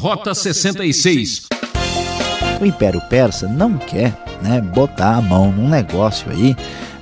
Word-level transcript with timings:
Rota 0.00 0.34
66. 0.34 1.42
O 2.58 2.64
Império 2.64 3.02
Persa 3.02 3.46
não 3.46 3.76
quer 3.76 4.16
né, 4.40 4.58
botar 4.58 5.16
a 5.16 5.20
mão 5.20 5.52
num 5.52 5.68
negócio 5.68 6.30
aí 6.30 6.56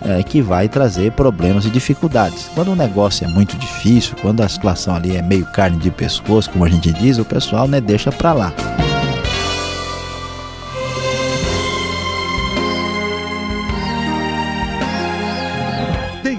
é, 0.05 0.21
que 0.25 0.43
vai 0.43 0.69
trazer 0.69 1.13
problemas 1.13 1.65
e 1.65 1.71
dificuldades. 1.71 2.51
Quando 2.57 2.73
o 2.73 2.77
negócio 2.77 3.25
é 3.25 3.29
muito 3.29 3.57
difícil, 3.57 4.17
quando 4.21 4.41
a 4.41 4.49
situação 4.49 4.97
ali 4.97 5.17
é 5.17 5.23
meio 5.23 5.47
carne 5.47 5.79
de 5.79 5.93
pescoço, 5.93 6.51
como 6.51 6.65
a 6.65 6.69
gente 6.69 6.93
diz, 6.93 7.19
o 7.19 7.25
pessoal 7.25 7.69
né, 7.69 7.81
deixa 7.81 8.11
para 8.11 8.33
lá. 8.33 8.53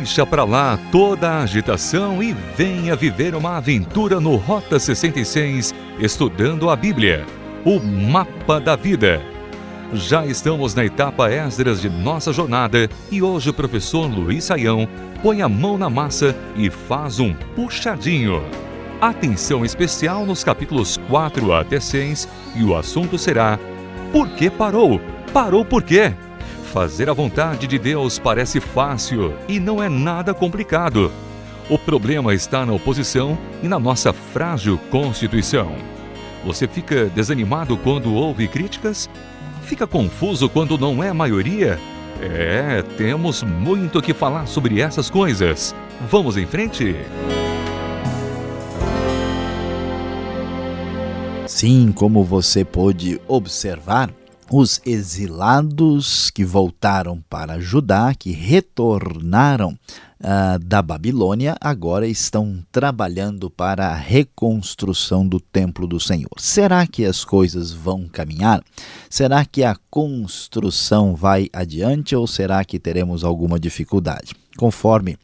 Deixa 0.10 0.26
para 0.26 0.44
lá 0.44 0.76
toda 0.91 1.30
a 1.30 1.44
agitação 1.44 2.23
e 2.23 2.34
venha 2.58 2.96
viver 2.96 3.36
uma 3.36 3.58
aventura 3.58 4.20
no 4.20 4.38
Rota 4.38 4.80
66, 4.80 5.71
estudando 6.00 6.68
a 6.68 6.76
Bíblia, 6.76 7.23
o 7.64 7.80
mapa 7.80 8.59
da 8.59 8.76
vida 8.76 9.22
já 9.94 10.26
estamos 10.26 10.73
na 10.73 10.84
etapa 10.84 11.31
Esdras 11.31 11.80
de 11.80 11.91
nossa 11.91 12.34
jornada 12.34 12.90
e 13.12 13.22
hoje 13.22 13.52
o 13.52 13.53
professor 13.53 14.08
Luiz 14.08 14.45
Saião 14.45 14.88
põe 15.22 15.44
a 15.44 15.48
mão 15.48 15.77
na 15.77 15.91
massa 15.91 16.36
e 16.55 16.72
faz 16.72 17.20
um 17.20 17.31
puxadinho. 17.55 18.44
Atenção 19.00 19.64
especial 19.64 20.26
nos 20.26 20.44
capítulos 20.44 20.98
4 21.08 21.53
até 21.53 21.80
6 21.80 22.28
e 22.55 22.64
o 22.64 22.76
assunto 22.76 23.16
será: 23.16 23.59
Por 24.12 24.28
que 24.30 24.50
parou? 24.50 25.00
Parou 25.31 25.64
por 25.64 25.84
quê? 25.84 26.14
Fazer 26.73 27.09
a 27.09 27.14
vontade 27.14 27.66
de 27.66 27.80
Deus 27.80 28.20
parece 28.20 28.59
fácil 28.59 29.34
e 29.48 29.59
não 29.59 29.82
é 29.82 29.90
nada 29.90 30.36
complicado. 30.36 31.12
O 31.68 31.80
problema 31.80 32.32
está 32.32 32.64
na 32.64 32.73
oposição 32.73 33.36
e 33.64 33.68
na 33.68 33.80
nossa 33.80 34.14
frágil 34.14 34.78
Constituição. 34.92 35.76
Você 36.45 36.68
fica 36.68 37.05
desanimado 37.05 37.76
quando 37.76 38.14
ouve 38.14 38.48
críticas? 38.48 39.09
Fica 39.64 39.88
confuso 39.88 40.48
quando 40.48 40.78
não 40.78 41.03
é 41.03 41.11
maioria? 41.11 41.80
É, 42.22 42.83
temos 42.98 43.42
muito 43.42 44.00
que 44.00 44.14
falar 44.14 44.45
sobre 44.45 44.80
essas 44.80 45.09
coisas. 45.09 45.73
Vamos 46.08 46.38
em 46.38 46.45
frente? 46.45 46.95
Sim, 51.48 51.92
como 51.92 52.23
você 52.23 52.64
pôde 52.64 53.20
observar, 53.28 54.11
os 54.52 54.81
exilados 54.86 56.31
que 56.31 56.44
voltaram 56.44 57.23
para 57.30 57.59
Judá, 57.59 58.14
que 58.17 58.31
retornaram 58.31 59.78
uh, 60.19 60.59
da 60.59 60.81
Babilônia, 60.81 61.55
agora 61.61 62.08
estão 62.08 62.64
trabalhando 62.72 63.50
para 63.50 63.89
a 63.89 63.95
reconstrução 63.95 65.27
do 65.27 65.39
templo 65.39 65.86
do 65.86 66.00
Senhor. 66.00 66.31
Será 66.38 66.88
que 66.88 67.05
as 67.05 67.23
coisas 67.23 67.72
vão 67.72 68.08
caminhar? 68.08 68.64
Será 69.09 69.45
que 69.45 69.64
a 69.64 69.75
construção 69.89 71.16
vai 71.16 71.47
adiante 71.53 72.16
ou 72.16 72.25
será 72.25 72.66
que 72.66 72.80
teremos 72.80 73.23
alguma 73.23 73.59
dificuldade? 73.59 74.33
Conforme 74.58 75.17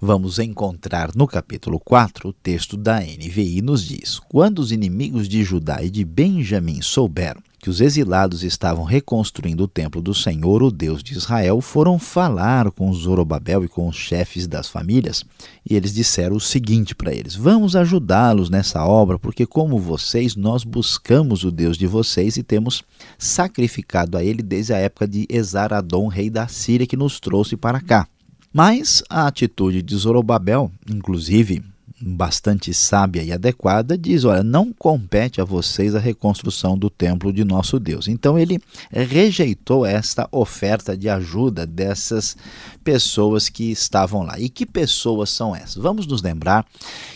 vamos 0.00 0.38
encontrar 0.38 1.10
no 1.14 1.26
capítulo 1.26 1.80
4, 1.80 2.28
o 2.28 2.32
texto 2.32 2.76
da 2.76 3.00
NVI 3.00 3.60
nos 3.62 3.82
diz: 3.82 4.20
Quando 4.28 4.60
os 4.60 4.70
inimigos 4.70 5.28
de 5.28 5.42
Judá 5.42 5.82
e 5.82 5.90
de 5.90 6.04
Benjamim 6.04 6.80
souberam 6.82 7.42
que 7.58 7.70
os 7.70 7.80
exilados 7.80 8.42
estavam 8.42 8.84
reconstruindo 8.84 9.64
o 9.64 9.68
templo 9.68 10.00
do 10.00 10.14
Senhor, 10.14 10.62
o 10.62 10.70
Deus 10.70 11.02
de 11.02 11.14
Israel, 11.14 11.60
foram 11.60 11.98
falar 11.98 12.70
com 12.70 12.92
Zorobabel 12.92 13.64
e 13.64 13.68
com 13.68 13.88
os 13.88 13.96
chefes 13.96 14.46
das 14.46 14.68
famílias, 14.68 15.24
e 15.68 15.74
eles 15.74 15.92
disseram 15.92 16.36
o 16.36 16.40
seguinte 16.40 16.94
para 16.94 17.14
eles: 17.14 17.34
Vamos 17.34 17.74
ajudá-los 17.74 18.50
nessa 18.50 18.84
obra, 18.84 19.18
porque 19.18 19.46
como 19.46 19.78
vocês, 19.78 20.36
nós 20.36 20.64
buscamos 20.64 21.44
o 21.44 21.50
Deus 21.50 21.76
de 21.76 21.86
vocês 21.86 22.36
e 22.36 22.42
temos 22.42 22.82
sacrificado 23.18 24.16
a 24.16 24.24
ele 24.24 24.42
desde 24.42 24.72
a 24.72 24.78
época 24.78 25.08
de 25.08 25.26
Esaradom, 25.28 26.08
rei 26.08 26.30
da 26.30 26.46
Síria, 26.46 26.86
que 26.86 26.96
nos 26.96 27.18
trouxe 27.18 27.56
para 27.56 27.80
cá. 27.80 28.06
Mas 28.52 29.02
a 29.10 29.26
atitude 29.26 29.82
de 29.82 29.96
Zorobabel, 29.96 30.70
inclusive 30.90 31.62
bastante 32.00 32.74
sábia 32.74 33.22
e 33.22 33.32
adequada, 33.32 33.96
diz: 33.96 34.24
olha, 34.24 34.42
não 34.42 34.72
compete 34.72 35.40
a 35.40 35.44
vocês 35.44 35.94
a 35.94 35.98
reconstrução 35.98 36.76
do 36.76 36.90
templo 36.90 37.32
de 37.32 37.44
nosso 37.44 37.78
Deus. 37.78 38.08
Então 38.08 38.38
ele 38.38 38.60
rejeitou 38.90 39.86
esta 39.86 40.28
oferta 40.30 40.96
de 40.96 41.08
ajuda 41.08 41.66
dessas 41.66 42.36
pessoas 42.84 43.48
que 43.48 43.70
estavam 43.70 44.22
lá. 44.22 44.38
E 44.38 44.48
que 44.48 44.66
pessoas 44.66 45.30
são 45.30 45.54
essas? 45.54 45.82
Vamos 45.82 46.06
nos 46.06 46.22
lembrar 46.22 46.66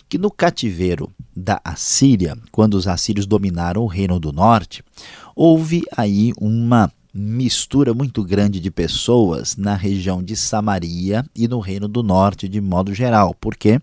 que 0.08 0.18
no 0.18 0.30
cativeiro 0.30 1.10
da 1.36 1.60
Assíria, 1.64 2.36
quando 2.50 2.74
os 2.74 2.86
assírios 2.86 3.26
dominaram 3.26 3.82
o 3.82 3.86
reino 3.86 4.18
do 4.18 4.32
norte, 4.32 4.82
houve 5.36 5.84
aí 5.96 6.32
uma 6.40 6.90
mistura 7.12 7.92
muito 7.92 8.22
grande 8.22 8.60
de 8.60 8.70
pessoas 8.70 9.56
na 9.56 9.74
região 9.74 10.22
de 10.22 10.36
Samaria 10.36 11.24
e 11.34 11.48
no 11.48 11.58
reino 11.58 11.88
do 11.88 12.02
norte 12.02 12.48
de 12.48 12.60
modo 12.60 12.94
geral. 12.94 13.34
Por 13.34 13.56
quê? 13.56 13.80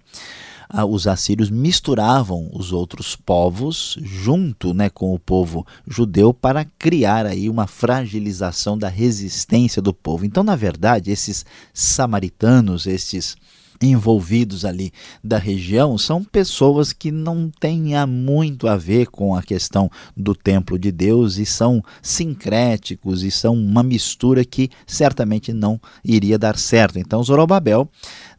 Ah, 0.69 0.85
os 0.85 1.07
assírios 1.07 1.50
misturavam 1.50 2.50
os 2.53 2.72
outros 2.72 3.16
povos 3.16 3.97
junto 4.01 4.73
né, 4.73 4.89
com 4.89 5.13
o 5.13 5.19
povo 5.19 5.66
judeu 5.88 6.33
para 6.33 6.66
criar 6.78 7.25
aí 7.25 7.50
uma 7.50 7.67
fragilização 7.67 8.77
da 8.77 8.89
resistência 8.89 9.81
do 9.81 9.94
povo. 9.94 10.25
Então, 10.25 10.44
na 10.44 10.56
verdade, 10.56 11.11
esses 11.11 11.45
samaritanos, 11.73 12.85
esses 12.85 13.35
envolvidos 13.81 14.65
ali 14.65 14.91
da 15.23 15.38
região 15.38 15.97
são 15.97 16.23
pessoas 16.23 16.91
que 16.91 17.11
não 17.11 17.49
têm 17.59 17.77
muito 18.07 18.67
a 18.67 18.75
ver 18.75 19.07
com 19.07 19.35
a 19.35 19.41
questão 19.41 19.89
do 20.15 20.33
templo 20.35 20.77
de 20.77 20.91
Deus 20.91 21.38
e 21.38 21.45
são 21.45 21.83
sincréticos 22.01 23.23
e 23.23 23.31
são 23.31 23.53
uma 23.53 23.83
mistura 23.83 24.43
que 24.43 24.69
certamente 24.85 25.53
não 25.53 25.79
iria 26.03 26.38
dar 26.38 26.57
certo. 26.57 26.99
Então 26.99 27.23
Zorobabel, 27.23 27.89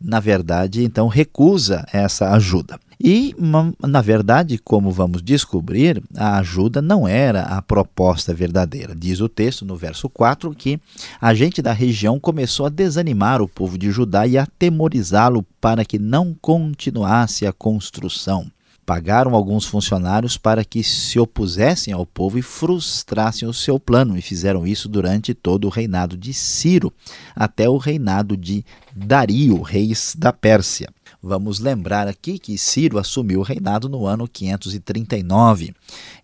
na 0.00 0.20
verdade, 0.20 0.84
então 0.84 1.08
recusa 1.08 1.84
essa 1.92 2.32
ajuda. 2.32 2.78
E, 3.00 3.32
na 3.80 4.00
verdade, 4.00 4.58
como 4.58 4.90
vamos 4.90 5.22
descobrir, 5.22 6.02
a 6.16 6.38
ajuda 6.38 6.82
não 6.82 7.06
era 7.06 7.42
a 7.42 7.62
proposta 7.62 8.34
verdadeira. 8.34 8.94
Diz 8.94 9.20
o 9.20 9.28
texto 9.28 9.64
no 9.64 9.76
verso 9.76 10.08
4 10.08 10.52
que 10.54 10.80
a 11.20 11.32
gente 11.32 11.62
da 11.62 11.72
região 11.72 12.18
começou 12.18 12.66
a 12.66 12.70
desanimar 12.70 13.40
o 13.40 13.48
povo 13.48 13.78
de 13.78 13.90
Judá 13.90 14.26
e 14.26 14.36
a 14.36 14.46
temorizá-lo 14.46 15.46
para 15.60 15.84
que 15.84 15.98
não 15.98 16.34
continuasse 16.40 17.46
a 17.46 17.52
construção. 17.52 18.50
Pagaram 18.84 19.34
alguns 19.34 19.66
funcionários 19.66 20.38
para 20.38 20.64
que 20.64 20.82
se 20.82 21.20
opusessem 21.20 21.92
ao 21.92 22.06
povo 22.06 22.38
e 22.38 22.42
frustrassem 22.42 23.46
o 23.46 23.52
seu 23.52 23.78
plano, 23.78 24.16
e 24.16 24.22
fizeram 24.22 24.66
isso 24.66 24.88
durante 24.88 25.34
todo 25.34 25.66
o 25.66 25.70
reinado 25.70 26.16
de 26.16 26.32
Ciro, 26.32 26.90
até 27.36 27.68
o 27.68 27.76
reinado 27.76 28.34
de 28.34 28.64
Dario, 28.96 29.60
reis 29.60 30.16
da 30.18 30.32
Pérsia. 30.32 30.88
Vamos 31.20 31.58
lembrar 31.58 32.06
aqui 32.06 32.38
que 32.38 32.56
Ciro 32.56 32.96
assumiu 32.96 33.40
o 33.40 33.42
reinado 33.42 33.88
no 33.88 34.06
ano 34.06 34.28
539. 34.28 35.74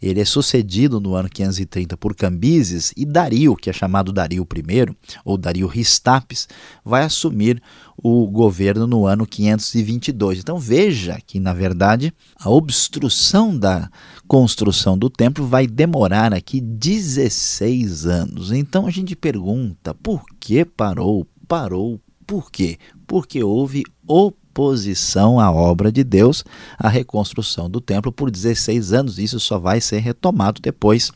Ele 0.00 0.20
é 0.20 0.24
sucedido 0.24 1.00
no 1.00 1.16
ano 1.16 1.28
530 1.28 1.96
por 1.96 2.14
Cambises 2.14 2.92
e 2.96 3.04
Dario, 3.04 3.56
que 3.56 3.68
é 3.68 3.72
chamado 3.72 4.12
Dario 4.12 4.46
I, 4.56 4.96
ou 5.24 5.36
Dario 5.36 5.66
Ristapes, 5.66 6.48
vai 6.84 7.02
assumir 7.02 7.60
o 7.96 8.24
governo 8.28 8.86
no 8.86 9.04
ano 9.04 9.26
522. 9.26 10.38
Então 10.38 10.60
veja 10.60 11.18
que, 11.26 11.40
na 11.40 11.52
verdade, 11.52 12.14
a 12.38 12.48
obstrução 12.48 13.58
da 13.58 13.90
construção 14.28 14.96
do 14.96 15.10
templo 15.10 15.44
vai 15.44 15.66
demorar 15.66 16.32
aqui 16.32 16.60
16 16.60 18.06
anos. 18.06 18.52
Então 18.52 18.86
a 18.86 18.90
gente 18.90 19.16
pergunta 19.16 19.92
por 19.92 20.22
que 20.38 20.64
parou? 20.64 21.26
Parou 21.48 22.00
por 22.24 22.48
quê? 22.50 22.78
Porque 23.08 23.42
houve 23.42 23.82
oposição 24.06 24.43
oposição 24.54 25.40
à 25.40 25.50
obra 25.50 25.90
de 25.90 26.04
Deus, 26.04 26.44
a 26.78 26.88
reconstrução 26.88 27.68
do 27.68 27.80
templo 27.80 28.12
por 28.12 28.30
16 28.30 28.92
anos. 28.92 29.18
Isso 29.18 29.40
só 29.40 29.58
vai 29.58 29.80
ser 29.80 29.98
retomado 29.98 30.62
depois, 30.62 31.10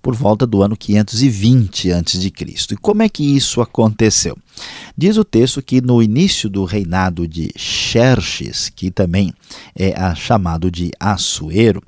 por 0.00 0.14
volta 0.14 0.46
do 0.46 0.62
ano 0.62 0.74
520 0.74 1.92
a.C. 1.92 2.32
E 2.70 2.76
como 2.76 3.02
é 3.02 3.08
que 3.08 3.22
isso 3.22 3.60
aconteceu? 3.60 4.36
Diz 4.96 5.18
o 5.18 5.24
texto 5.24 5.62
que 5.62 5.82
no 5.82 6.02
início 6.02 6.48
do 6.48 6.64
reinado 6.64 7.28
de 7.28 7.52
Xerxes, 7.54 8.70
que 8.70 8.90
também 8.90 9.34
é 9.76 9.92
chamado 10.14 10.70
de 10.70 10.90
Assuero, 10.98 11.82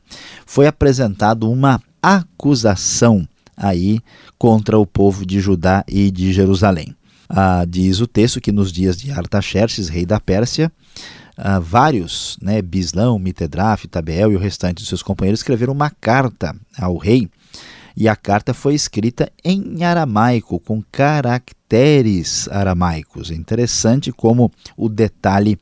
foi 0.44 0.66
apresentado 0.66 1.50
uma 1.50 1.81
acusação 2.02 3.26
aí 3.56 4.00
contra 4.38 4.78
o 4.78 4.87
povo 4.87 5.25
de 5.25 5.40
Judá 5.40 5.84
e 5.88 6.11
de 6.11 6.32
Jerusalém. 6.32 6.94
Ah, 7.34 7.64
diz 7.67 8.00
o 8.00 8.06
texto 8.06 8.43
que 8.43 8.52
nos 8.52 8.70
dias 8.70 8.99
de 8.99 9.11
Artaxerxes, 9.11 9.88
rei 9.88 10.05
da 10.05 10.20
Pérsia, 10.20 10.70
ah, 11.34 11.58
vários, 11.58 12.37
né, 12.43 12.61
Bislão, 12.61 13.19
Mitedraf, 13.19 13.88
Tabeel 13.88 14.32
e 14.32 14.37
o 14.37 14.38
restante 14.38 14.82
de 14.82 14.88
seus 14.88 15.02
companheiros 15.02 15.40
escreveram 15.40 15.73
uma 15.73 15.88
carta 15.88 16.55
ao 16.79 16.99
rei, 16.99 17.31
e 17.96 18.06
a 18.06 18.14
carta 18.14 18.52
foi 18.52 18.75
escrita 18.75 19.32
em 19.43 19.82
aramaico, 19.82 20.61
com 20.61 20.82
caracteres 20.93 22.49
aramaicos. 22.49 23.31
Interessante 23.31 24.12
como 24.12 24.52
o 24.76 24.88
detalhe 24.88 25.58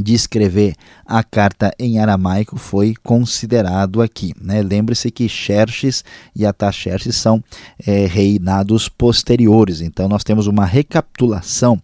de 0.00 0.14
escrever 0.14 0.74
a 1.04 1.22
carta 1.22 1.72
em 1.78 1.98
aramaico 1.98 2.56
foi 2.56 2.94
considerado 3.02 4.00
aqui. 4.00 4.32
Né? 4.40 4.62
Lembre-se 4.62 5.10
que 5.10 5.28
Xerxes 5.28 6.04
e 6.34 6.46
Ataxerxes 6.46 7.16
são 7.16 7.42
é, 7.86 8.06
reinados 8.06 8.88
posteriores, 8.88 9.80
então 9.80 10.08
nós 10.08 10.24
temos 10.24 10.46
uma 10.46 10.64
recapitulação 10.64 11.80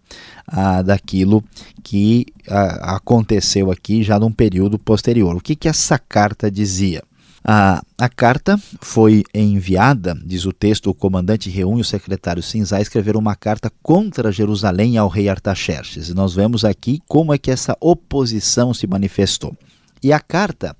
ah, 0.47 0.81
daquilo 0.81 1.43
que 1.83 2.25
ah, 2.49 2.95
aconteceu 2.95 3.69
aqui 3.69 4.01
já 4.01 4.19
num 4.19 4.31
período 4.31 4.79
posterior. 4.79 5.35
O 5.35 5.41
que, 5.41 5.55
que 5.55 5.67
essa 5.67 5.99
carta 5.99 6.49
dizia? 6.49 7.03
A, 7.49 7.81
a 7.97 8.09
carta 8.09 8.59
foi 8.81 9.23
enviada, 9.33 10.13
diz 10.25 10.45
o 10.45 10.51
texto, 10.51 10.89
o 10.89 10.93
comandante 10.93 11.49
reúne 11.49 11.79
o 11.79 11.85
secretário 11.85 12.43
Sinzá 12.43 12.81
escrever 12.81 13.15
uma 13.15 13.37
carta 13.37 13.71
contra 13.81 14.33
Jerusalém 14.33 14.97
ao 14.97 15.07
rei 15.07 15.29
Artaxerxes. 15.29 16.09
E 16.09 16.13
nós 16.13 16.35
vemos 16.35 16.65
aqui 16.65 16.99
como 17.07 17.33
é 17.33 17.37
que 17.37 17.49
essa 17.49 17.77
oposição 17.79 18.73
se 18.73 18.85
manifestou. 18.85 19.55
E 20.03 20.11
a 20.11 20.19
carta 20.19 20.75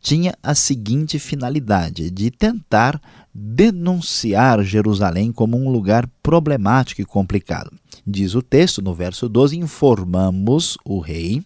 tinha 0.00 0.32
a 0.40 0.54
seguinte 0.54 1.18
finalidade: 1.18 2.08
de 2.08 2.30
tentar 2.30 3.02
denunciar 3.34 4.62
Jerusalém 4.62 5.32
como 5.32 5.56
um 5.56 5.70
lugar 5.70 6.08
problemático 6.22 7.00
e 7.00 7.04
complicado. 7.04 7.72
Diz 8.06 8.36
o 8.36 8.42
texto, 8.42 8.80
no 8.80 8.94
verso 8.94 9.28
12: 9.28 9.58
informamos 9.58 10.78
o 10.84 11.00
rei 11.00 11.42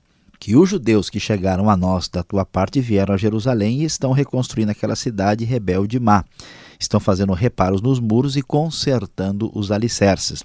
que 0.46 0.54
os 0.54 0.68
judeus 0.68 1.10
que 1.10 1.18
chegaram 1.18 1.68
a 1.68 1.76
nós 1.76 2.08
da 2.08 2.22
tua 2.22 2.44
parte 2.44 2.80
vieram 2.80 3.12
a 3.12 3.16
Jerusalém 3.16 3.80
e 3.80 3.84
estão 3.84 4.12
reconstruindo 4.12 4.70
aquela 4.70 4.94
cidade 4.94 5.44
rebelde 5.44 5.98
má. 5.98 6.24
Estão 6.78 7.00
fazendo 7.00 7.32
reparos 7.32 7.82
nos 7.82 7.98
muros 7.98 8.36
e 8.36 8.42
consertando 8.42 9.50
os 9.52 9.72
alicerces. 9.72 10.44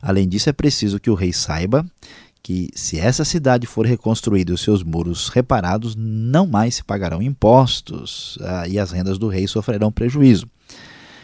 Além 0.00 0.26
disso, 0.26 0.48
é 0.48 0.52
preciso 0.54 0.98
que 0.98 1.10
o 1.10 1.14
rei 1.14 1.30
saiba 1.30 1.84
que, 2.42 2.70
se 2.74 2.98
essa 2.98 3.22
cidade 3.22 3.66
for 3.66 3.84
reconstruída 3.84 4.50
e 4.50 4.54
os 4.54 4.62
seus 4.62 4.82
muros 4.82 5.28
reparados, 5.28 5.94
não 5.94 6.46
mais 6.46 6.76
se 6.76 6.82
pagarão 6.82 7.20
impostos 7.20 8.38
ah, 8.40 8.66
e 8.66 8.78
as 8.78 8.92
rendas 8.92 9.18
do 9.18 9.28
rei 9.28 9.46
sofrerão 9.46 9.92
prejuízo. 9.92 10.48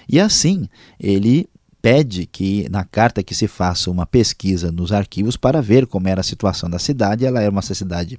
E 0.07 0.21
assim, 0.21 0.69
ele 1.01 1.49
pede 1.82 2.27
que 2.27 2.69
na 2.71 2.85
carta 2.85 3.23
que 3.23 3.35
se 3.35 3.49
faça 3.49 3.91
uma 3.91 4.06
pesquisa 4.06 4.71
nos 4.71 4.93
arquivos 4.93 5.37
para 5.37 5.61
ver 5.62 5.87
como 5.87 6.09
era 6.09 6.21
a 6.21 6.25
situação 6.25 6.69
da 6.69 6.79
cidade. 6.79 7.25
Ela 7.25 7.41
era 7.41 7.50
uma 7.50 7.62
cidade 7.62 8.19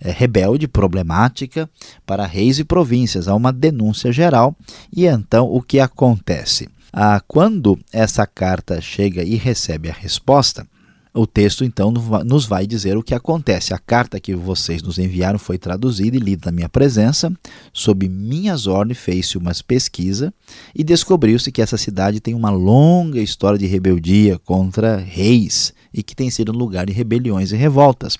é, 0.00 0.10
rebelde, 0.10 0.66
problemática 0.66 1.68
para 2.06 2.26
reis 2.26 2.58
e 2.58 2.64
províncias. 2.64 3.28
Há 3.28 3.34
uma 3.34 3.52
denúncia 3.52 4.12
geral 4.12 4.56
e 4.94 5.06
então 5.06 5.46
o 5.46 5.60
que 5.60 5.80
acontece? 5.80 6.68
Ah, 6.92 7.22
quando 7.26 7.78
essa 7.92 8.26
carta 8.26 8.80
chega 8.80 9.22
e 9.22 9.36
recebe 9.36 9.88
a 9.88 9.94
resposta, 9.94 10.66
o 11.14 11.26
texto 11.26 11.62
então 11.64 11.92
nos 12.24 12.46
vai 12.46 12.66
dizer 12.66 12.96
o 12.96 13.02
que 13.02 13.14
acontece. 13.14 13.74
A 13.74 13.78
carta 13.78 14.18
que 14.18 14.34
vocês 14.34 14.82
nos 14.82 14.98
enviaram 14.98 15.38
foi 15.38 15.58
traduzida 15.58 16.16
e 16.16 16.20
lida 16.20 16.46
na 16.46 16.52
minha 16.52 16.68
presença. 16.68 17.30
Sob 17.72 18.08
minhas 18.08 18.66
ordens 18.66 18.98
fez-se 18.98 19.36
uma 19.36 19.52
pesquisa 19.66 20.32
e 20.74 20.82
descobriu-se 20.82 21.52
que 21.52 21.60
essa 21.60 21.76
cidade 21.76 22.20
tem 22.20 22.34
uma 22.34 22.50
longa 22.50 23.20
história 23.20 23.58
de 23.58 23.66
rebeldia 23.66 24.38
contra 24.38 24.96
reis 24.96 25.74
e 25.92 26.02
que 26.02 26.16
tem 26.16 26.30
sido 26.30 26.50
lugar 26.50 26.86
de 26.86 26.92
rebeliões 26.92 27.52
e 27.52 27.56
revoltas. 27.56 28.16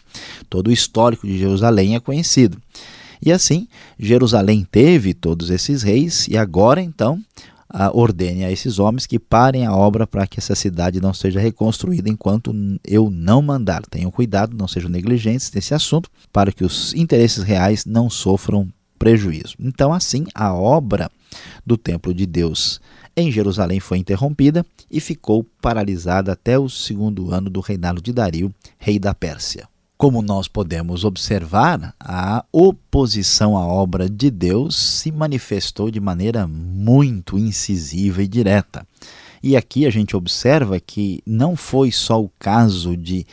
Todo 0.50 0.68
o 0.68 0.72
histórico 0.72 1.26
de 1.26 1.38
Jerusalém 1.38 1.94
é 1.94 2.00
conhecido. 2.00 2.58
E 3.24 3.32
assim, 3.32 3.68
Jerusalém 3.98 4.66
teve 4.70 5.14
todos 5.14 5.48
esses 5.48 5.82
reis 5.82 6.26
e 6.28 6.36
agora 6.36 6.82
então 6.82 7.20
ordene 7.94 8.44
a 8.44 8.50
esses 8.50 8.78
homens 8.78 9.06
que 9.06 9.18
parem 9.18 9.64
a 9.64 9.74
obra 9.74 10.06
para 10.06 10.26
que 10.26 10.38
essa 10.38 10.54
cidade 10.54 11.00
não 11.00 11.14
seja 11.14 11.40
reconstruída 11.40 12.08
enquanto 12.08 12.54
eu 12.84 13.10
não 13.10 13.40
mandar. 13.40 13.82
Tenham 13.86 14.10
cuidado, 14.10 14.56
não 14.56 14.68
sejam 14.68 14.90
negligentes 14.90 15.50
nesse 15.52 15.74
assunto, 15.74 16.10
para 16.32 16.52
que 16.52 16.64
os 16.64 16.92
interesses 16.94 17.42
reais 17.42 17.84
não 17.84 18.10
sofram 18.10 18.68
prejuízo. 18.98 19.56
Então, 19.58 19.92
assim, 19.92 20.26
a 20.34 20.54
obra 20.54 21.10
do 21.64 21.76
templo 21.76 22.12
de 22.12 22.26
Deus 22.26 22.80
em 23.16 23.30
Jerusalém 23.30 23.80
foi 23.80 23.98
interrompida 23.98 24.64
e 24.90 25.00
ficou 25.00 25.44
paralisada 25.60 26.32
até 26.32 26.58
o 26.58 26.68
segundo 26.68 27.32
ano 27.32 27.50
do 27.50 27.60
reinado 27.60 28.00
de 28.00 28.12
Dario, 28.12 28.54
rei 28.78 28.98
da 28.98 29.14
Pérsia. 29.14 29.71
Como 30.02 30.20
nós 30.20 30.48
podemos 30.48 31.04
observar, 31.04 31.94
a 32.00 32.44
oposição 32.50 33.56
à 33.56 33.64
obra 33.64 34.10
de 34.10 34.32
Deus 34.32 34.74
se 34.74 35.12
manifestou 35.12 35.92
de 35.92 36.00
maneira 36.00 36.44
muito 36.44 37.38
incisiva 37.38 38.20
e 38.20 38.26
direta. 38.26 38.84
E 39.40 39.56
aqui 39.56 39.86
a 39.86 39.90
gente 39.90 40.16
observa 40.16 40.80
que 40.80 41.22
não 41.24 41.54
foi 41.54 41.92
só 41.92 42.20
o 42.20 42.28
caso 42.36 42.96
de 42.96 43.24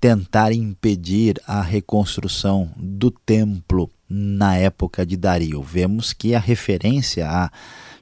tentar 0.00 0.50
impedir 0.50 1.38
a 1.46 1.60
reconstrução 1.60 2.70
do 2.74 3.10
templo 3.10 3.90
na 4.08 4.56
época 4.56 5.04
de 5.04 5.18
Dario. 5.18 5.62
Vemos 5.62 6.14
que 6.14 6.34
a 6.34 6.40
referência 6.40 7.28
a 7.28 7.50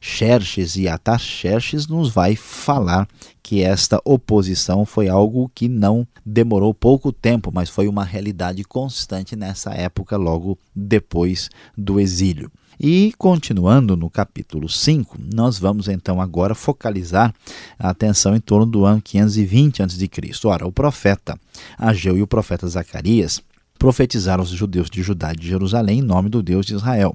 Xerxes 0.04 0.74
e 0.74 0.88
Ataxerxes 0.88 1.86
nos 1.86 2.10
vai 2.10 2.34
falar 2.34 3.08
que 3.40 3.62
esta 3.62 4.00
oposição 4.04 4.84
foi 4.84 5.08
algo 5.08 5.48
que 5.54 5.68
não 5.68 6.04
demorou 6.26 6.74
pouco 6.74 7.12
tempo, 7.12 7.52
mas 7.54 7.70
foi 7.70 7.86
uma 7.86 8.04
realidade 8.04 8.64
constante 8.64 9.36
nessa 9.36 9.70
época, 9.70 10.16
logo 10.16 10.58
depois 10.74 11.48
do 11.78 12.00
exílio. 12.00 12.50
E 12.80 13.14
continuando 13.16 13.96
no 13.96 14.10
capítulo 14.10 14.68
5, 14.68 15.18
nós 15.32 15.56
vamos 15.56 15.86
então 15.86 16.20
agora 16.20 16.52
focalizar 16.52 17.32
a 17.78 17.90
atenção 17.90 18.34
em 18.34 18.40
torno 18.40 18.66
do 18.66 18.84
ano 18.84 19.00
520 19.00 19.84
a.C. 19.84 20.10
Ora, 20.44 20.66
o 20.66 20.72
profeta 20.72 21.38
Ageu 21.78 22.16
e 22.16 22.22
o 22.22 22.26
profeta 22.26 22.66
Zacarias 22.66 23.40
profetizaram 23.78 24.42
os 24.42 24.50
judeus 24.50 24.90
de 24.90 25.00
Judá 25.00 25.32
e 25.32 25.36
de 25.36 25.46
Jerusalém 25.46 26.00
em 26.00 26.02
nome 26.02 26.28
do 26.28 26.42
Deus 26.42 26.66
de 26.66 26.74
Israel. 26.74 27.14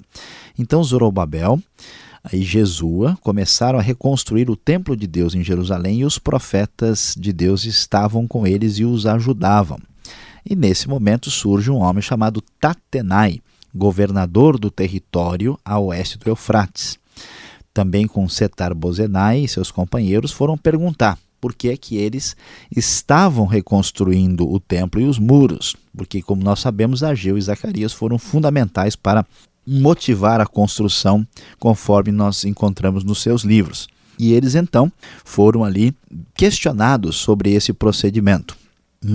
Então 0.57 0.81
Zorobabel 0.83 1.61
e 2.31 2.41
Jesua 2.41 3.17
começaram 3.21 3.79
a 3.79 3.81
reconstruir 3.81 4.49
o 4.49 4.55
templo 4.55 4.95
de 4.95 5.07
Deus 5.07 5.35
em 5.35 5.43
Jerusalém 5.43 5.99
e 5.99 6.05
os 6.05 6.19
profetas 6.19 7.15
de 7.17 7.31
Deus 7.31 7.65
estavam 7.65 8.27
com 8.27 8.45
eles 8.45 8.77
e 8.77 8.85
os 8.85 9.05
ajudavam. 9.05 9.79
E 10.45 10.55
nesse 10.55 10.87
momento 10.87 11.29
surge 11.29 11.69
um 11.69 11.77
homem 11.77 12.01
chamado 12.01 12.41
Tatenai, 12.59 13.41
governador 13.73 14.57
do 14.57 14.71
território 14.71 15.59
a 15.63 15.79
oeste 15.79 16.17
do 16.17 16.29
Eufrates. 16.29 16.97
Também 17.73 18.07
com 18.07 18.27
Setar 18.27 18.73
Bozenai 18.73 19.41
e 19.41 19.47
seus 19.47 19.69
companheiros 19.69 20.31
foram 20.31 20.57
perguntar 20.57 21.17
por 21.39 21.53
que 21.53 21.69
é 21.69 21.77
que 21.77 21.97
eles 21.97 22.35
estavam 22.75 23.45
reconstruindo 23.45 24.51
o 24.51 24.59
templo 24.59 24.99
e 24.99 25.05
os 25.05 25.19
muros, 25.19 25.75
porque 25.95 26.21
como 26.21 26.43
nós 26.43 26.59
sabemos, 26.59 27.03
Ageu 27.03 27.37
e 27.37 27.41
Zacarias 27.41 27.93
foram 27.93 28.17
fundamentais 28.17 28.95
para 28.95 29.25
motivar 29.67 30.39
a 30.39 30.45
construção, 30.45 31.27
conforme 31.59 32.11
nós 32.11 32.45
encontramos 32.45 33.03
nos 33.03 33.21
seus 33.21 33.43
livros. 33.43 33.87
E 34.17 34.33
eles 34.33 34.55
então 34.55 34.91
foram 35.23 35.63
ali 35.63 35.93
questionados 36.33 37.17
sobre 37.17 37.51
esse 37.51 37.73
procedimento. 37.73 38.57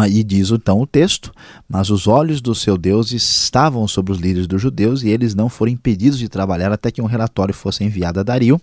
E 0.09 0.23
diz 0.23 0.51
então 0.51 0.81
o 0.81 0.87
texto: 0.87 1.35
Mas 1.69 1.91
os 1.91 2.07
olhos 2.07 2.41
do 2.41 2.55
seu 2.55 2.79
Deus 2.79 3.11
estavam 3.11 3.87
sobre 3.89 4.13
os 4.13 4.19
líderes 4.19 4.47
dos 4.47 4.63
judeus, 4.63 5.03
e 5.03 5.09
eles 5.09 5.35
não 5.35 5.49
foram 5.49 5.73
impedidos 5.73 6.19
de 6.19 6.29
trabalhar 6.29 6.71
até 6.71 6.91
que 6.91 7.03
um 7.03 7.07
relatório 7.07 7.53
fosse 7.53 7.83
enviado 7.83 8.21
a 8.21 8.23
Dario 8.23 8.61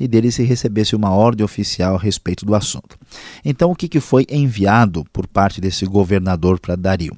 e 0.00 0.08
dele 0.08 0.32
se 0.32 0.42
recebesse 0.44 0.96
uma 0.96 1.10
ordem 1.10 1.44
oficial 1.44 1.96
a 1.96 1.98
respeito 1.98 2.46
do 2.46 2.54
assunto. 2.54 2.98
Então, 3.44 3.70
o 3.70 3.76
que, 3.76 3.86
que 3.86 4.00
foi 4.00 4.26
enviado 4.30 5.04
por 5.12 5.26
parte 5.26 5.60
desse 5.60 5.84
governador 5.84 6.58
para 6.58 6.74
Dario? 6.74 7.16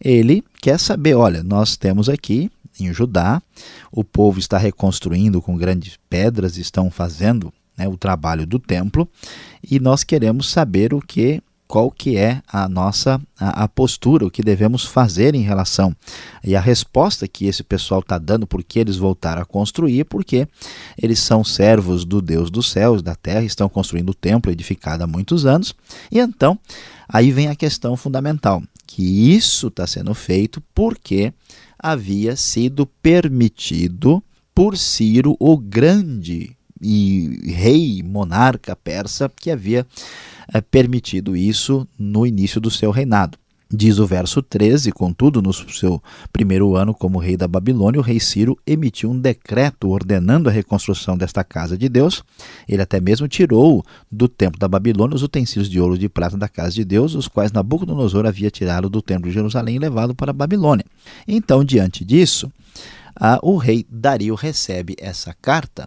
Ele 0.00 0.42
quer 0.60 0.78
saber: 0.78 1.14
olha, 1.14 1.44
nós 1.44 1.76
temos 1.76 2.08
aqui 2.08 2.50
em 2.80 2.92
Judá. 2.92 3.42
O 3.90 4.04
povo 4.04 4.38
está 4.38 4.58
reconstruindo 4.58 5.40
com 5.40 5.56
grandes 5.56 5.98
pedras, 6.08 6.56
estão 6.56 6.90
fazendo 6.90 7.52
né, 7.76 7.86
o 7.88 7.96
trabalho 7.96 8.46
do 8.46 8.58
templo 8.58 9.08
e 9.68 9.78
nós 9.78 10.02
queremos 10.02 10.50
saber 10.50 10.92
o 10.92 11.00
que 11.00 11.42
qual 11.68 11.90
que 11.90 12.16
é 12.16 12.40
a 12.50 12.66
nossa 12.66 13.20
a, 13.38 13.64
a, 13.64 13.68
postura, 13.68 14.26
o 14.26 14.30
que 14.30 14.42
devemos 14.42 14.86
fazer 14.86 15.34
em 15.34 15.42
relação. 15.42 15.94
E 16.42 16.56
a 16.56 16.60
resposta 16.60 17.28
que 17.28 17.44
esse 17.46 17.62
pessoal 17.62 18.00
está 18.00 18.16
dando 18.16 18.46
por 18.46 18.64
que 18.64 18.78
eles 18.78 18.96
voltaram 18.96 19.42
a 19.42 19.44
construir, 19.44 20.04
porque 20.04 20.48
eles 21.00 21.18
são 21.18 21.44
servos 21.44 22.06
do 22.06 22.22
Deus 22.22 22.50
dos 22.50 22.70
céus, 22.70 23.02
da 23.02 23.14
terra, 23.14 23.44
estão 23.44 23.68
construindo 23.68 24.08
o 24.10 24.14
templo 24.14 24.50
edificado 24.50 25.04
há 25.04 25.06
muitos 25.06 25.44
anos. 25.44 25.74
E 26.10 26.18
então, 26.18 26.58
aí 27.06 27.30
vem 27.30 27.48
a 27.48 27.54
questão 27.54 27.98
fundamental, 27.98 28.62
que 28.88 29.02
isso 29.34 29.68
está 29.68 29.86
sendo 29.86 30.14
feito 30.14 30.62
porque 30.74 31.30
havia 31.78 32.34
sido 32.34 32.86
permitido 32.86 34.24
por 34.54 34.78
Ciro 34.78 35.36
o 35.38 35.58
Grande 35.58 36.56
e 36.80 37.52
rei 37.52 38.02
monarca 38.02 38.74
persa 38.74 39.30
que 39.36 39.50
havia 39.50 39.86
é, 40.52 40.60
permitido 40.62 41.36
isso 41.36 41.86
no 41.98 42.26
início 42.26 42.60
do 42.60 42.70
seu 42.70 42.90
reinado. 42.90 43.38
Diz 43.70 43.98
o 43.98 44.06
verso 44.06 44.40
13: 44.40 44.90
Contudo, 44.92 45.42
no 45.42 45.52
seu 45.52 46.02
primeiro 46.32 46.74
ano 46.74 46.94
como 46.94 47.18
rei 47.18 47.36
da 47.36 47.46
Babilônia, 47.46 48.00
o 48.00 48.02
rei 48.02 48.18
Ciro 48.18 48.58
emitiu 48.66 49.10
um 49.10 49.20
decreto 49.20 49.90
ordenando 49.90 50.48
a 50.48 50.52
reconstrução 50.52 51.18
desta 51.18 51.44
casa 51.44 51.76
de 51.76 51.86
Deus. 51.86 52.24
Ele 52.66 52.80
até 52.80 52.98
mesmo 52.98 53.28
tirou 53.28 53.84
do 54.10 54.26
templo 54.26 54.58
da 54.58 54.66
Babilônia 54.66 55.14
os 55.14 55.22
utensílios 55.22 55.68
de 55.68 55.78
ouro 55.78 55.96
e 55.96 55.98
de 55.98 56.08
prata 56.08 56.34
da 56.34 56.48
casa 56.48 56.70
de 56.70 56.82
Deus, 56.82 57.14
os 57.14 57.28
quais 57.28 57.52
Nabucodonosor 57.52 58.24
havia 58.24 58.50
tirado 58.50 58.88
do 58.88 59.02
templo 59.02 59.28
de 59.28 59.34
Jerusalém 59.34 59.76
e 59.76 59.78
levado 59.78 60.14
para 60.14 60.30
a 60.30 60.34
Babilônia. 60.34 60.86
Então, 61.26 61.62
diante 61.62 62.06
disso, 62.06 62.50
o 63.42 63.58
rei 63.58 63.84
Dario 63.90 64.34
recebe 64.34 64.96
essa 64.98 65.34
carta 65.42 65.86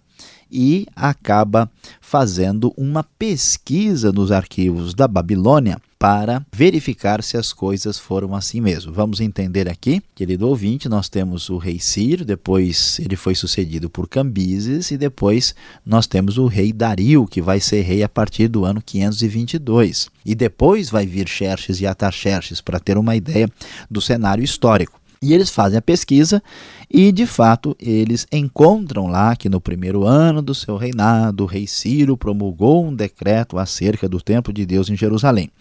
e 0.51 0.85
acaba 0.95 1.67
fazendo 1.99 2.71
uma 2.77 3.03
pesquisa 3.03 4.11
nos 4.11 4.31
arquivos 4.31 4.93
da 4.93 5.07
Babilônia 5.07 5.81
para 6.01 6.43
verificar 6.51 7.21
se 7.21 7.37
as 7.37 7.53
coisas 7.53 7.99
foram 7.99 8.33
assim 8.33 8.59
mesmo. 8.59 8.91
Vamos 8.91 9.21
entender 9.21 9.69
aqui, 9.69 10.01
querido 10.15 10.47
ouvinte, 10.47 10.89
nós 10.89 11.07
temos 11.07 11.47
o 11.47 11.59
rei 11.59 11.79
Ciro, 11.79 12.25
depois 12.25 12.97
ele 12.99 13.15
foi 13.15 13.35
sucedido 13.35 13.87
por 13.87 14.09
Cambises 14.09 14.89
e 14.89 14.97
depois 14.97 15.53
nós 15.85 16.07
temos 16.07 16.39
o 16.39 16.47
rei 16.47 16.73
Dario, 16.73 17.27
que 17.27 17.39
vai 17.39 17.59
ser 17.59 17.83
rei 17.83 18.01
a 18.01 18.09
partir 18.09 18.47
do 18.47 18.65
ano 18.65 18.81
522. 18.81 20.09
E 20.25 20.33
depois 20.33 20.89
vai 20.89 21.05
vir 21.05 21.29
Xerxes 21.29 21.79
e 21.79 21.85
Ataxerxes 21.85 22.61
para 22.61 22.79
ter 22.79 22.97
uma 22.97 23.15
ideia 23.15 23.47
do 23.87 24.01
cenário 24.01 24.43
histórico. 24.43 25.00
E 25.23 25.35
eles 25.35 25.51
fazem 25.51 25.77
a 25.77 25.81
pesquisa 25.83 26.41
e, 26.89 27.11
de 27.11 27.27
fato, 27.27 27.77
eles 27.79 28.25
encontram 28.31 29.05
lá 29.05 29.35
que 29.35 29.49
no 29.49 29.61
primeiro 29.61 30.03
ano 30.03 30.41
do 30.41 30.55
seu 30.55 30.77
reinado, 30.77 31.43
o 31.43 31.45
rei 31.45 31.67
Ciro 31.67 32.17
promulgou 32.17 32.87
um 32.87 32.95
decreto 32.95 33.59
acerca 33.59 34.09
do 34.09 34.19
templo 34.19 34.51
de 34.51 34.65
Deus 34.65 34.89
em 34.89 34.97
Jerusalém. 34.97 35.51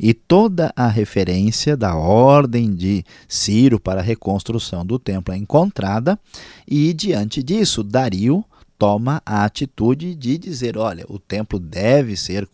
E 0.00 0.14
toda 0.14 0.72
a 0.74 0.88
referência 0.88 1.76
da 1.76 1.94
ordem 1.94 2.74
de 2.74 3.04
Ciro 3.28 3.78
para 3.78 4.00
a 4.00 4.02
reconstrução 4.02 4.84
do 4.84 4.98
templo 4.98 5.34
é 5.34 5.36
encontrada, 5.36 6.18
e 6.66 6.94
diante 6.94 7.42
disso, 7.42 7.82
Dario 7.82 8.42
toma 8.78 9.20
a 9.26 9.44
atitude 9.44 10.14
de 10.14 10.38
dizer: 10.38 10.78
olha, 10.78 11.04
o 11.06 11.18
templo 11.18 11.58
deve 11.58 12.16
ser 12.16 12.48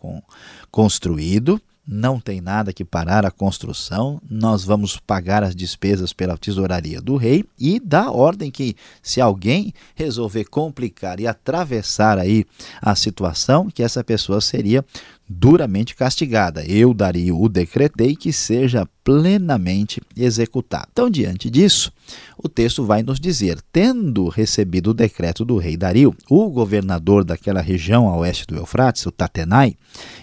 construído 0.69 1.59
não 1.91 2.19
tem 2.19 2.39
nada 2.39 2.71
que 2.71 2.85
parar 2.85 3.25
a 3.25 3.31
construção, 3.31 4.21
nós 4.29 4.63
vamos 4.63 4.97
pagar 4.97 5.43
as 5.43 5.55
despesas 5.55 6.13
pela 6.13 6.37
tesouraria 6.37 7.01
do 7.01 7.15
rei 7.15 7.43
e 7.59 7.79
dá 7.79 8.11
ordem 8.11 8.51
que 8.51 8.75
se 9.01 9.19
alguém 9.19 9.73
resolver 9.95 10.45
complicar 10.45 11.19
e 11.19 11.25
atravessar 11.25 12.19
aí 12.19 12.45
a 12.79 12.93
situação, 12.93 13.71
que 13.71 13.81
essa 13.81 14.03
pessoa 14.03 14.39
seria 14.39 14.85
duramente 15.29 15.95
castigada. 15.95 16.65
Eu 16.65 16.91
daria 16.91 17.35
o 17.35 17.47
decretei 17.47 18.15
que 18.15 18.33
seja 18.33 18.87
plenamente 19.03 20.01
executado. 20.17 20.87
Então, 20.91 21.09
diante 21.09 21.49
disso, 21.51 21.91
o 22.35 22.49
texto 22.49 22.83
vai 22.83 23.03
nos 23.03 23.19
dizer: 23.19 23.59
tendo 23.71 24.27
recebido 24.27 24.89
o 24.89 24.93
decreto 24.93 25.45
do 25.45 25.57
rei 25.57 25.77
Dario, 25.77 26.15
o 26.27 26.49
governador 26.49 27.23
daquela 27.23 27.61
região 27.61 28.09
a 28.09 28.17
oeste 28.17 28.47
do 28.47 28.55
Eufrates, 28.55 29.05
o 29.05 29.11
Tatenai, 29.11 29.75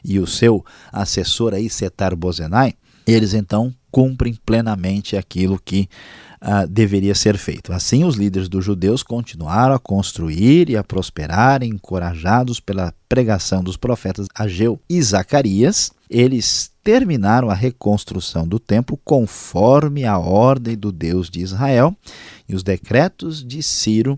e 0.04 0.18
o 0.18 0.26
seu 0.26 0.64
assessor 0.92 1.54
aí, 1.54 1.70
Setar 1.70 2.16
Bozenai, 2.16 2.74
eles 3.06 3.32
então 3.32 3.72
cumprem 3.90 4.36
plenamente 4.44 5.16
aquilo 5.16 5.60
que 5.64 5.88
uh, 6.46 6.66
deveria 6.68 7.14
ser 7.14 7.36
feito. 7.36 7.72
Assim, 7.72 8.04
os 8.04 8.14
líderes 8.14 8.48
dos 8.48 8.64
judeus 8.64 9.02
continuaram 9.02 9.74
a 9.74 9.78
construir 9.78 10.70
e 10.70 10.76
a 10.76 10.84
prosperar, 10.84 11.62
encorajados 11.62 12.60
pela 12.60 12.94
pregação 13.08 13.62
dos 13.62 13.76
profetas 13.76 14.28
Ageu 14.34 14.80
e 14.88 15.02
Zacarias. 15.02 15.90
Eles 16.08 16.70
terminaram 16.84 17.50
a 17.50 17.54
reconstrução 17.54 18.46
do 18.46 18.60
templo 18.60 18.98
conforme 19.04 20.04
a 20.04 20.16
ordem 20.18 20.76
do 20.76 20.92
Deus 20.92 21.28
de 21.28 21.40
Israel 21.40 21.96
e 22.48 22.54
os 22.54 22.62
decretos 22.62 23.44
de 23.44 23.60
Ciro 23.60 24.16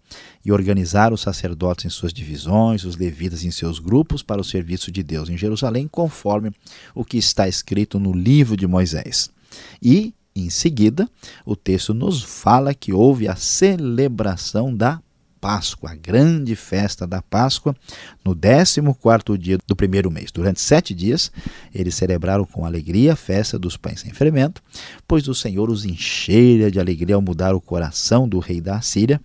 E 0.45 0.51
organizaram 0.51 1.13
os 1.13 1.21
sacerdotes 1.21 1.85
em 1.85 1.89
suas 1.89 2.13
divisões, 2.13 2.85
os 2.85 2.95
levitas 2.95 3.43
em 3.43 3.51
seus 3.51 3.79
grupos 3.79 4.23
para 4.23 4.39
o 4.39 4.45
serviço 4.45 4.91
de 4.91 5.03
Deus 5.03 5.29
em 5.29 5.37
Jerusalém, 5.37 5.89
conforme 5.89 6.51
o 6.95 7.03
que 7.03 7.17
está 7.17 7.49
escrito 7.49 7.99
no 7.99 8.13
livro 8.13 8.55
de 8.55 8.67
Moisés. 8.67 9.29
E, 9.81 10.13
em 10.33 10.49
seguida, 10.49 11.09
o 11.45 11.55
texto 11.55 11.93
nos 11.93 12.23
fala 12.23 12.73
que 12.73 12.93
houve 12.93 13.27
a 13.27 13.35
celebração 13.35 14.73
da 14.73 15.01
Páscoa, 15.43 15.91
a 15.91 15.95
grande 15.95 16.55
festa 16.55 17.05
da 17.05 17.21
Páscoa, 17.21 17.75
no 18.23 18.33
14 18.33 19.37
dia 19.37 19.57
do 19.67 19.75
primeiro 19.75 20.09
mês. 20.09 20.31
Durante 20.31 20.61
sete 20.61 20.93
dias, 20.93 21.33
eles 21.75 21.95
celebraram 21.95 22.45
com 22.45 22.65
alegria 22.65 23.11
a 23.11 23.15
festa 23.17 23.59
dos 23.59 23.75
pães 23.75 23.99
sem 23.99 24.13
fermento, 24.13 24.63
pois 25.05 25.27
o 25.27 25.35
Senhor 25.35 25.69
os 25.69 25.83
encheira 25.83 26.71
de 26.71 26.79
alegria 26.79 27.15
ao 27.15 27.21
mudar 27.21 27.53
o 27.53 27.59
coração 27.59 28.25
do 28.25 28.39
rei 28.39 28.61
da 28.61 28.79
Síria, 28.79 29.19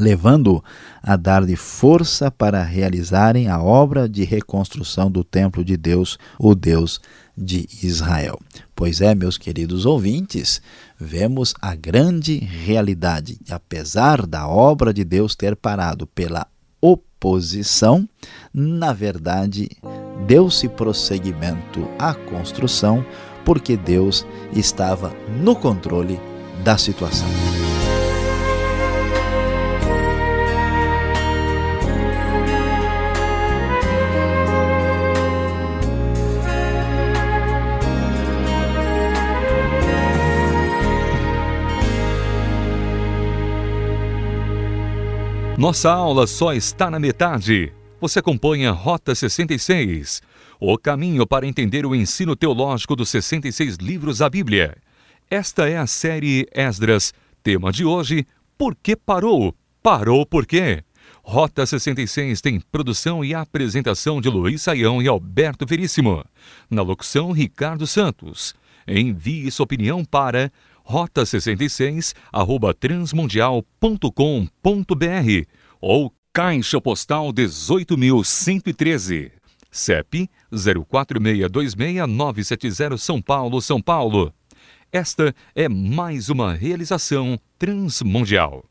levando-o 0.00 0.64
a 1.02 1.16
dar-lhe 1.16 1.56
força 1.56 2.30
para 2.30 2.62
realizarem 2.62 3.48
a 3.48 3.62
obra 3.62 4.08
de 4.08 4.24
reconstrução 4.24 5.10
do 5.10 5.22
templo 5.22 5.64
de 5.64 5.76
Deus, 5.76 6.18
o 6.38 6.54
Deus 6.54 7.00
de 7.36 7.68
Israel. 7.82 8.38
Pois 8.74 9.00
é, 9.00 9.14
meus 9.14 9.38
queridos 9.38 9.86
ouvintes, 9.86 10.60
vemos 10.98 11.54
a 11.60 11.74
grande 11.74 12.38
realidade. 12.38 13.38
Apesar 13.48 14.26
da 14.26 14.48
obra 14.48 14.92
de 14.92 15.04
Deus 15.04 15.36
ter 15.36 15.54
parado 15.54 16.06
pela 16.06 16.46
oposição, 16.80 18.08
na 18.52 18.92
verdade, 18.92 19.68
deu-se 20.26 20.68
prosseguimento 20.68 21.88
à 21.98 22.14
construção 22.14 23.04
porque 23.44 23.76
Deus 23.76 24.26
estava 24.52 25.14
no 25.42 25.56
controle 25.56 26.20
da 26.62 26.76
situação. 26.76 27.26
Nossa 45.60 45.92
aula 45.92 46.26
só 46.26 46.54
está 46.54 46.90
na 46.90 46.98
metade. 46.98 47.70
Você 48.00 48.20
acompanha 48.20 48.70
Rota 48.70 49.14
66, 49.14 50.22
o 50.58 50.78
caminho 50.78 51.26
para 51.26 51.46
entender 51.46 51.84
o 51.84 51.94
ensino 51.94 52.34
teológico 52.34 52.96
dos 52.96 53.10
66 53.10 53.76
livros 53.76 54.16
da 54.20 54.30
Bíblia. 54.30 54.74
Esta 55.30 55.68
é 55.68 55.76
a 55.76 55.86
série 55.86 56.48
Esdras. 56.50 57.12
Tema 57.42 57.70
de 57.70 57.84
hoje: 57.84 58.26
Por 58.56 58.74
que 58.74 58.96
parou? 58.96 59.54
Parou 59.82 60.24
por 60.24 60.46
quê? 60.46 60.82
Rota 61.22 61.66
66 61.66 62.40
tem 62.40 62.58
produção 62.58 63.22
e 63.22 63.34
apresentação 63.34 64.18
de 64.18 64.30
Luiz 64.30 64.62
Saião 64.62 65.02
e 65.02 65.08
Alberto 65.08 65.66
Veríssimo. 65.66 66.24
Na 66.70 66.80
locução, 66.80 67.32
Ricardo 67.32 67.86
Santos. 67.86 68.54
Envie 68.88 69.50
sua 69.50 69.64
opinião 69.64 70.06
para 70.06 70.50
rota66 70.90 72.12
arroba 72.32 72.74
transmundial.com.br 72.74 75.46
ou 75.80 76.12
Caixa 76.32 76.80
Postal 76.80 77.32
18.113. 77.32 79.30
CEP 79.70 80.28
04626970 80.52 82.98
São 82.98 83.22
Paulo, 83.22 83.62
São 83.62 83.80
Paulo. 83.80 84.34
Esta 84.92 85.32
é 85.54 85.68
mais 85.68 86.28
uma 86.28 86.52
realização 86.52 87.38
transmundial. 87.56 88.64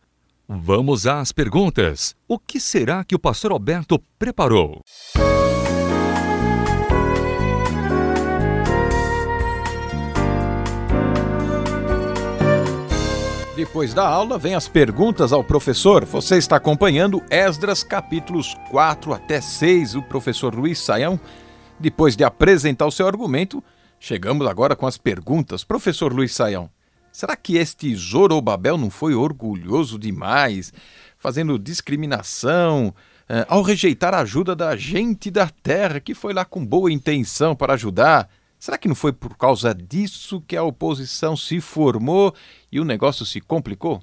Vamos 0.47 1.07
às 1.07 1.31
perguntas. 1.31 2.13
O 2.27 2.37
que 2.37 2.59
será 2.59 3.05
que 3.05 3.15
o 3.15 3.19
pastor 3.19 3.51
Alberto 3.51 3.97
preparou? 4.17 4.81
Depois 13.59 13.93
da 13.93 14.07
aula, 14.07 14.37
vem 14.37 14.55
as 14.55 14.69
perguntas 14.69 15.33
ao 15.33 15.43
professor. 15.43 16.05
Você 16.05 16.37
está 16.37 16.55
acompanhando 16.55 17.21
Esdras 17.29 17.83
capítulos 17.83 18.55
4 18.71 19.13
até 19.13 19.41
6. 19.41 19.95
O 19.95 20.01
professor 20.01 20.55
Luiz 20.55 20.79
Saião, 20.79 21.19
depois 21.77 22.15
de 22.15 22.23
apresentar 22.23 22.85
o 22.85 22.91
seu 22.91 23.05
argumento, 23.05 23.61
chegamos 23.99 24.47
agora 24.47 24.77
com 24.77 24.87
as 24.87 24.97
perguntas. 24.97 25.65
Professor 25.65 26.13
Luiz 26.13 26.33
Saião, 26.33 26.69
será 27.11 27.35
que 27.35 27.57
este 27.57 27.93
Zorobabel 27.93 28.77
não 28.77 28.89
foi 28.89 29.13
orgulhoso 29.13 29.99
demais, 29.99 30.71
fazendo 31.17 31.59
discriminação, 31.59 32.95
eh, 33.27 33.45
ao 33.49 33.61
rejeitar 33.61 34.13
a 34.13 34.21
ajuda 34.21 34.55
da 34.55 34.73
gente 34.77 35.29
da 35.29 35.49
terra 35.49 35.99
que 35.99 36.13
foi 36.13 36.33
lá 36.33 36.45
com 36.45 36.65
boa 36.65 36.89
intenção 36.89 37.53
para 37.57 37.73
ajudar? 37.73 38.29
Será 38.59 38.77
que 38.77 38.89
não 38.89 38.95
foi 38.95 39.13
por 39.13 39.37
causa 39.37 39.73
disso 39.73 40.43
que 40.45 40.57
a 40.57 40.63
oposição 40.63 41.37
se 41.37 41.61
formou 41.61 42.35
e 42.69 42.79
o 42.79 42.85
negócio 42.85 43.25
se 43.25 43.39
complicou? 43.39 44.01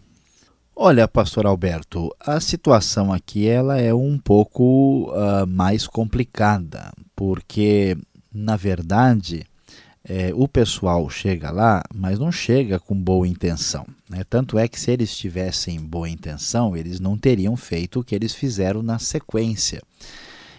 Olha, 0.74 1.06
pastor 1.06 1.46
Alberto, 1.46 2.14
a 2.18 2.40
situação 2.40 3.12
aqui 3.12 3.46
ela 3.46 3.78
é 3.78 3.92
um 3.92 4.18
pouco 4.18 5.10
uh, 5.10 5.46
mais 5.46 5.86
complicada, 5.86 6.92
porque 7.14 7.96
na 8.32 8.56
verdade 8.56 9.46
é, 10.08 10.32
o 10.34 10.46
pessoal 10.46 11.08
chega 11.10 11.50
lá, 11.50 11.82
mas 11.92 12.18
não 12.18 12.30
chega 12.30 12.78
com 12.78 12.94
boa 12.94 13.26
intenção. 13.26 13.84
Né? 14.08 14.22
Tanto 14.28 14.56
é 14.58 14.68
que 14.68 14.78
se 14.78 14.90
eles 14.90 15.16
tivessem 15.16 15.80
boa 15.80 16.08
intenção, 16.08 16.76
eles 16.76 17.00
não 17.00 17.18
teriam 17.18 17.56
feito 17.56 18.00
o 18.00 18.04
que 18.04 18.14
eles 18.14 18.32
fizeram 18.32 18.82
na 18.82 18.98
sequência. 18.98 19.82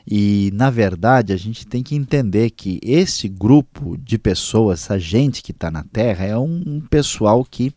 E, 0.09 0.51
na 0.53 0.69
verdade, 0.69 1.33
a 1.33 1.37
gente 1.37 1.67
tem 1.67 1.83
que 1.83 1.93
entender 1.93 2.51
que 2.51 2.79
esse 2.81 3.27
grupo 3.27 3.97
de 3.97 4.17
pessoas, 4.17 4.83
essa 4.83 4.97
gente 4.97 5.43
que 5.43 5.51
está 5.51 5.69
na 5.69 5.83
Terra, 5.83 6.23
é 6.23 6.37
um, 6.37 6.79
pessoal 6.89 7.43
que 7.43 7.73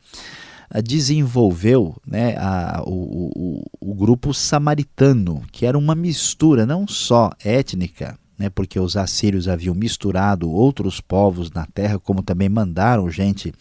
ah, 0.71 0.81
desenvolveu 0.81 1.97
né, 2.07 2.37
a, 2.37 2.85
o, 2.87 3.33
o, 3.81 3.91
o 3.91 3.95
grupo 3.95 4.33
samaritano, 4.33 5.43
que 5.51 5.67
era 5.67 5.77
uma 5.77 5.97
mistura 5.97 6.65
não 6.65 6.87
só 6.87 7.33
étnica, 7.45 8.17
né, 8.39 8.49
porque 8.49 8.79
os 8.79 8.97
assírios 8.97 9.49
haviam 9.49 9.75
misturado 9.75 10.49
outros 10.49 11.01
povos 11.01 11.51
na 11.51 11.67
terra, 11.67 11.99
como 11.99 12.23
também 12.23 12.49
mandaram 12.49 13.11
gente 13.11 13.53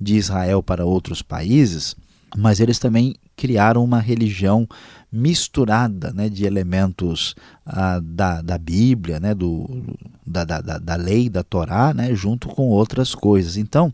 de 0.00 0.16
Israel 0.16 0.64
para 0.64 0.84
outros 0.84 1.22
países, 1.22 1.94
mas 2.36 2.58
eles 2.58 2.80
também 2.80 3.14
criaram 3.36 3.84
uma 3.84 4.00
religião 4.00 4.66
misturada 5.12 6.12
né, 6.12 6.28
de 6.28 6.44
elementos 6.44 7.34
ah, 7.64 8.00
da, 8.02 8.42
da 8.42 8.58
Bíblia, 8.58 9.20
né, 9.20 9.34
do, 9.34 9.84
da, 10.26 10.44
da, 10.44 10.60
da 10.60 10.96
lei, 10.96 11.28
da 11.28 11.42
Torá, 11.42 11.94
né, 11.94 12.14
junto 12.14 12.48
com 12.48 12.68
outras 12.68 13.14
coisas. 13.14 13.56
Então, 13.56 13.92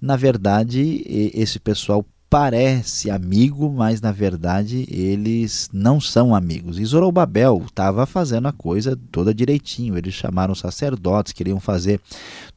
na 0.00 0.16
verdade, 0.16 1.02
esse 1.34 1.58
pessoal 1.58 2.04
parece 2.34 3.12
amigo, 3.12 3.70
mas 3.70 4.00
na 4.00 4.10
verdade 4.10 4.88
eles 4.90 5.70
não 5.72 6.00
são 6.00 6.34
amigos. 6.34 6.80
E 6.80 6.84
Zorobabel 6.84 7.62
estava 7.64 8.06
fazendo 8.06 8.48
a 8.48 8.52
coisa 8.52 8.98
toda 9.12 9.32
direitinho. 9.32 9.96
Eles 9.96 10.14
chamaram 10.14 10.52
sacerdotes, 10.52 11.32
queriam 11.32 11.60
fazer 11.60 12.00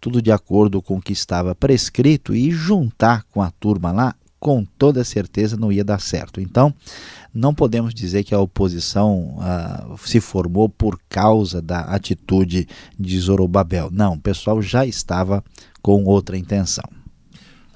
tudo 0.01 0.19
de 0.19 0.31
acordo 0.31 0.81
com 0.81 0.97
o 0.97 1.01
que 1.01 1.13
estava 1.13 1.53
prescrito 1.53 2.33
e 2.33 2.49
juntar 2.49 3.23
com 3.31 3.39
a 3.39 3.51
turma 3.51 3.91
lá 3.91 4.15
com 4.47 4.63
toda 4.63 5.03
certeza 5.03 5.57
não 5.57 5.73
ia 5.73 5.83
dar 5.83 5.99
certo. 5.99 6.39
Então, 6.39 6.73
não 7.33 7.53
podemos 7.53 7.93
dizer 7.93 8.23
que 8.23 8.33
a 8.33 8.39
oposição 8.39 9.35
uh, 9.39 9.97
se 9.97 10.21
formou 10.21 10.69
por 10.69 10.97
causa 11.09 11.61
da 11.61 11.81
atitude 11.81 12.65
de 12.97 13.19
Zorobabel. 13.19 13.89
Não, 13.91 14.13
o 14.13 14.19
pessoal 14.21 14.61
já 14.61 14.85
estava 14.85 15.43
com 15.81 16.05
outra 16.05 16.37
intenção. 16.37 16.85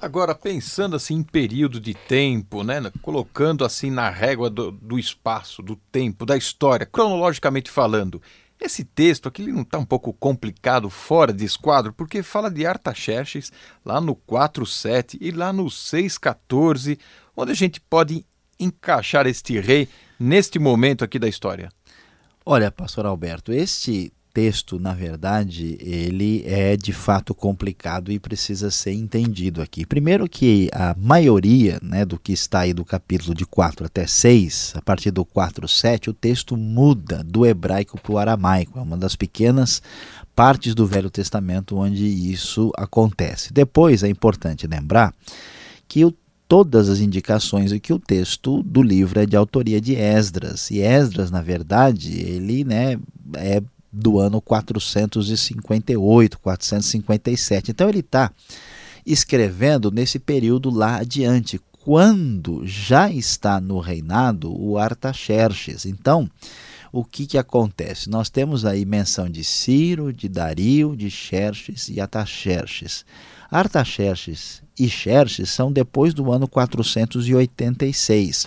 Agora, 0.00 0.34
pensando 0.34 0.96
assim 0.96 1.16
em 1.16 1.22
período 1.22 1.78
de 1.78 1.92
tempo, 1.92 2.64
né, 2.64 2.90
colocando 3.02 3.62
assim 3.62 3.90
na 3.90 4.08
régua 4.08 4.48
do, 4.48 4.72
do 4.72 4.98
espaço, 4.98 5.62
do 5.62 5.76
tempo, 5.76 6.24
da 6.24 6.38
história, 6.38 6.86
cronologicamente 6.86 7.70
falando, 7.70 8.20
esse 8.64 8.84
texto 8.84 9.28
aqui 9.28 9.50
não 9.50 9.62
está 9.62 9.78
um 9.78 9.84
pouco 9.84 10.12
complicado 10.12 10.88
fora 10.88 11.32
de 11.32 11.44
esquadro, 11.44 11.92
porque 11.92 12.22
fala 12.22 12.50
de 12.50 12.64
Artaxerxes 12.66 13.52
lá 13.84 14.00
no 14.00 14.14
4.7 14.14 15.18
e 15.20 15.30
lá 15.30 15.52
no 15.52 15.66
6.14, 15.66 16.98
onde 17.36 17.52
a 17.52 17.54
gente 17.54 17.80
pode 17.80 18.24
encaixar 18.58 19.26
este 19.26 19.58
rei 19.58 19.88
neste 20.18 20.58
momento 20.58 21.04
aqui 21.04 21.18
da 21.18 21.28
história. 21.28 21.70
Olha, 22.44 22.70
pastor 22.70 23.06
Alberto, 23.06 23.52
este 23.52 24.12
texto, 24.32 24.78
na 24.78 24.94
verdade, 24.94 25.76
ele 25.80 26.42
é 26.46 26.76
de 26.76 26.92
fato 26.92 27.34
complicado 27.34 28.10
e 28.10 28.18
precisa 28.18 28.70
ser 28.70 28.92
entendido 28.92 29.60
aqui. 29.60 29.84
Primeiro 29.84 30.28
que 30.28 30.70
a 30.72 30.94
maioria 30.98 31.78
né, 31.82 32.04
do 32.04 32.18
que 32.18 32.32
está 32.32 32.60
aí 32.60 32.72
do 32.72 32.84
capítulo 32.84 33.34
de 33.34 33.44
4 33.44 33.86
até 33.86 34.06
6, 34.06 34.74
a 34.76 34.82
partir 34.82 35.10
do 35.10 35.24
4, 35.24 35.68
7, 35.68 36.10
o 36.10 36.14
texto 36.14 36.56
muda 36.56 37.22
do 37.22 37.44
hebraico 37.44 38.00
para 38.00 38.12
o 38.12 38.18
aramaico. 38.18 38.78
É 38.78 38.82
uma 38.82 38.96
das 38.96 39.14
pequenas 39.14 39.82
partes 40.34 40.74
do 40.74 40.86
Velho 40.86 41.10
Testamento 41.10 41.76
onde 41.76 42.04
isso 42.04 42.72
acontece. 42.76 43.52
Depois 43.52 44.02
é 44.02 44.08
importante 44.08 44.66
lembrar 44.66 45.14
que 45.86 46.04
o 46.04 46.14
todas 46.52 46.90
as 46.90 47.00
indicações 47.00 47.72
e 47.72 47.80
que 47.80 47.94
o 47.94 47.98
texto 47.98 48.62
do 48.62 48.82
livro 48.82 49.18
é 49.18 49.24
de 49.24 49.34
autoria 49.34 49.80
de 49.80 49.94
Esdras. 49.94 50.70
E 50.70 50.80
Esdras, 50.80 51.30
na 51.30 51.40
verdade, 51.40 52.12
ele 52.20 52.62
né, 52.62 52.98
é 53.36 53.62
do 53.92 54.18
ano 54.18 54.40
458, 54.40 56.38
457. 56.38 57.70
Então 57.70 57.88
ele 57.88 58.00
está 58.00 58.30
escrevendo 59.04 59.90
nesse 59.90 60.18
período 60.18 60.70
lá 60.70 60.96
adiante, 60.96 61.60
quando 61.84 62.62
já 62.64 63.10
está 63.10 63.60
no 63.60 63.80
reinado 63.80 64.54
o 64.56 64.78
Artaxerxes. 64.78 65.84
Então, 65.84 66.30
o 66.92 67.04
que, 67.04 67.26
que 67.26 67.38
acontece? 67.38 68.08
Nós 68.08 68.30
temos 68.30 68.64
aí 68.64 68.84
menção 68.84 69.28
de 69.28 69.42
Ciro, 69.42 70.12
de 70.12 70.28
Dario, 70.28 70.94
de 70.96 71.10
Xerxes 71.10 71.88
e 71.88 72.00
Ataxerxes. 72.00 73.04
Artaxerxes 73.50 74.62
e 74.78 74.88
Xerxes 74.88 75.50
são 75.50 75.72
depois 75.72 76.14
do 76.14 76.30
ano 76.30 76.46
486. 76.46 78.46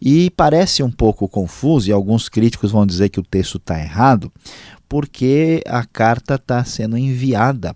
E 0.00 0.30
parece 0.30 0.82
um 0.82 0.90
pouco 0.90 1.28
confuso, 1.28 1.88
e 1.88 1.92
alguns 1.92 2.28
críticos 2.28 2.70
vão 2.70 2.86
dizer 2.86 3.08
que 3.08 3.20
o 3.20 3.24
texto 3.24 3.58
está 3.58 3.78
errado, 3.78 4.32
porque 4.88 5.62
a 5.66 5.84
carta 5.84 6.34
está 6.34 6.64
sendo 6.64 6.96
enviada 6.96 7.74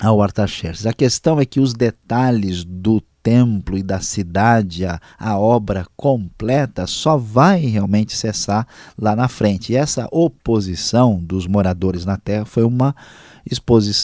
ao 0.00 0.22
Artaxerxes. 0.22 0.86
A 0.86 0.92
questão 0.92 1.40
é 1.40 1.46
que 1.46 1.60
os 1.60 1.72
detalhes 1.72 2.64
do 2.64 3.00
templo 3.26 3.76
e 3.76 3.82
da 3.82 3.98
cidade, 3.98 4.84
a, 4.84 5.00
a 5.18 5.36
obra 5.36 5.84
completa, 5.96 6.86
só 6.86 7.16
vai 7.16 7.58
realmente 7.58 8.16
cessar 8.16 8.66
lá 8.96 9.16
na 9.16 9.26
frente. 9.26 9.72
E 9.72 9.76
essa 9.76 10.06
oposição 10.12 11.18
dos 11.18 11.46
moradores 11.46 12.04
na 12.04 12.16
terra 12.16 12.44
foi 12.44 12.62
uma 12.62 12.94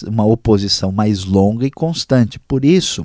uma 0.06 0.24
oposição 0.24 0.92
mais 0.92 1.24
longa 1.24 1.66
e 1.66 1.70
constante. 1.70 2.38
Por 2.38 2.64
isso, 2.64 3.04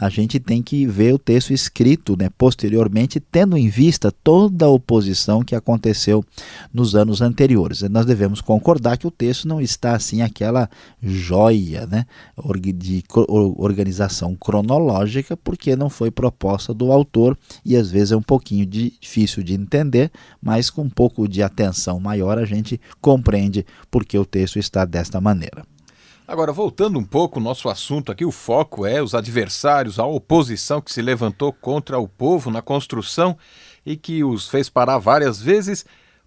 a 0.00 0.08
gente 0.08 0.38
tem 0.38 0.62
que 0.62 0.86
ver 0.86 1.12
o 1.12 1.18
texto 1.18 1.52
escrito 1.52 2.16
né, 2.16 2.30
posteriormente, 2.38 3.18
tendo 3.18 3.56
em 3.56 3.68
vista 3.68 4.12
toda 4.12 4.64
a 4.64 4.68
oposição 4.68 5.42
que 5.42 5.56
aconteceu 5.56 6.24
nos 6.72 6.94
anos 6.94 7.20
anteriores. 7.20 7.82
Nós 7.82 8.06
devemos 8.06 8.40
concordar 8.40 8.96
que 8.96 9.08
o 9.08 9.10
texto 9.10 9.48
não 9.48 9.60
está 9.60 9.96
assim 9.96 10.22
aquela 10.22 10.70
joia 11.02 11.84
né, 11.88 12.06
de 12.76 13.02
organização 13.56 14.36
cronológica, 14.36 15.36
porque 15.36 15.74
não 15.74 15.90
foi 15.90 16.12
proposta 16.12 16.72
do 16.72 16.92
autor 16.92 17.36
e 17.64 17.76
às 17.76 17.90
vezes 17.90 18.12
é 18.12 18.16
um 18.16 18.22
pouquinho 18.22 18.64
difícil 18.64 19.42
de 19.42 19.54
entender, 19.54 20.12
mas 20.40 20.70
com 20.70 20.82
um 20.82 20.90
pouco 20.90 21.26
de 21.26 21.42
atenção 21.42 21.98
maior 21.98 22.38
a 22.38 22.44
gente 22.44 22.80
compreende 23.00 23.66
porque 23.90 24.16
o 24.16 24.24
texto 24.24 24.60
está 24.60 24.84
desta 24.84 25.20
maneira. 25.20 25.64
Agora, 26.28 26.52
voltando 26.52 26.98
um 26.98 27.04
pouco, 27.04 27.40
nosso 27.40 27.70
assunto 27.70 28.12
aqui, 28.12 28.22
o 28.22 28.30
foco 28.30 28.84
é 28.84 29.02
os 29.02 29.14
adversários, 29.14 29.98
a 29.98 30.04
oposição 30.04 30.78
que 30.78 30.92
se 30.92 31.00
levantou 31.00 31.54
contra 31.54 31.98
o 31.98 32.06
povo 32.06 32.50
na 32.50 32.60
construção 32.60 33.34
e 33.84 33.96
que 33.96 34.22
os 34.22 34.46
fez 34.46 34.68
parar 34.68 34.98
várias 34.98 35.40
vezes. 35.40 35.86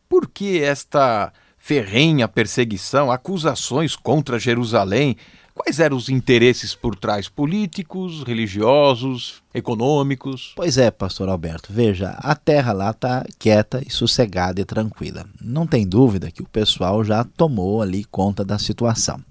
Por 0.09 0.27
que 0.27 0.59
esta 0.59 1.31
ferrenha 1.55 2.27
perseguição, 2.27 3.11
acusações 3.11 3.95
contra 3.95 4.39
Jerusalém? 4.39 5.15
Quais 5.53 5.79
eram 5.79 5.97
os 5.97 6.09
interesses 6.09 6.73
por 6.73 6.95
trás? 6.95 7.29
Políticos, 7.29 8.23
religiosos, 8.23 9.43
econômicos? 9.53 10.53
Pois 10.55 10.79
é, 10.79 10.89
pastor 10.89 11.29
Alberto. 11.29 11.71
Veja, 11.71 12.17
a 12.17 12.35
terra 12.35 12.73
lá 12.73 12.89
está 12.89 13.23
quieta 13.37 13.83
e 13.85 13.91
sossegada 13.91 14.59
e 14.59 14.65
tranquila. 14.65 15.27
Não 15.39 15.67
tem 15.67 15.87
dúvida 15.87 16.31
que 16.31 16.41
o 16.41 16.49
pessoal 16.49 17.03
já 17.03 17.23
tomou 17.23 17.83
ali 17.83 18.03
conta 18.03 18.43
da 18.43 18.57
situação. 18.57 19.23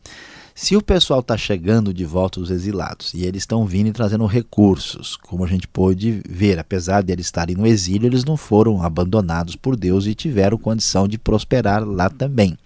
Se 0.62 0.77
o 0.77 0.83
pessoal 0.83 1.20
está 1.20 1.38
chegando 1.38 1.92
de 1.94 2.05
volta 2.05 2.38
os 2.38 2.51
exilados 2.51 3.14
e 3.14 3.25
eles 3.25 3.44
estão 3.44 3.64
vindo 3.64 3.87
e 3.87 3.92
trazendo 3.92 4.27
recursos, 4.27 5.16
como 5.16 5.42
a 5.42 5.46
gente 5.46 5.66
pôde 5.66 6.20
ver, 6.29 6.59
apesar 6.59 7.03
de 7.03 7.11
eles 7.11 7.25
estarem 7.25 7.57
no 7.57 7.66
exílio, 7.66 8.07
eles 8.07 8.27
não 8.27 8.37
foram 8.37 8.83
abandonados 8.83 9.57
por 9.57 9.75
Deus 9.75 10.05
e 10.05 10.14
tiveram 10.14 10.59
condição 10.59 11.09
de 11.09 11.16
prosperar 11.16 11.83
lá 11.83 12.11
também. 12.11 12.59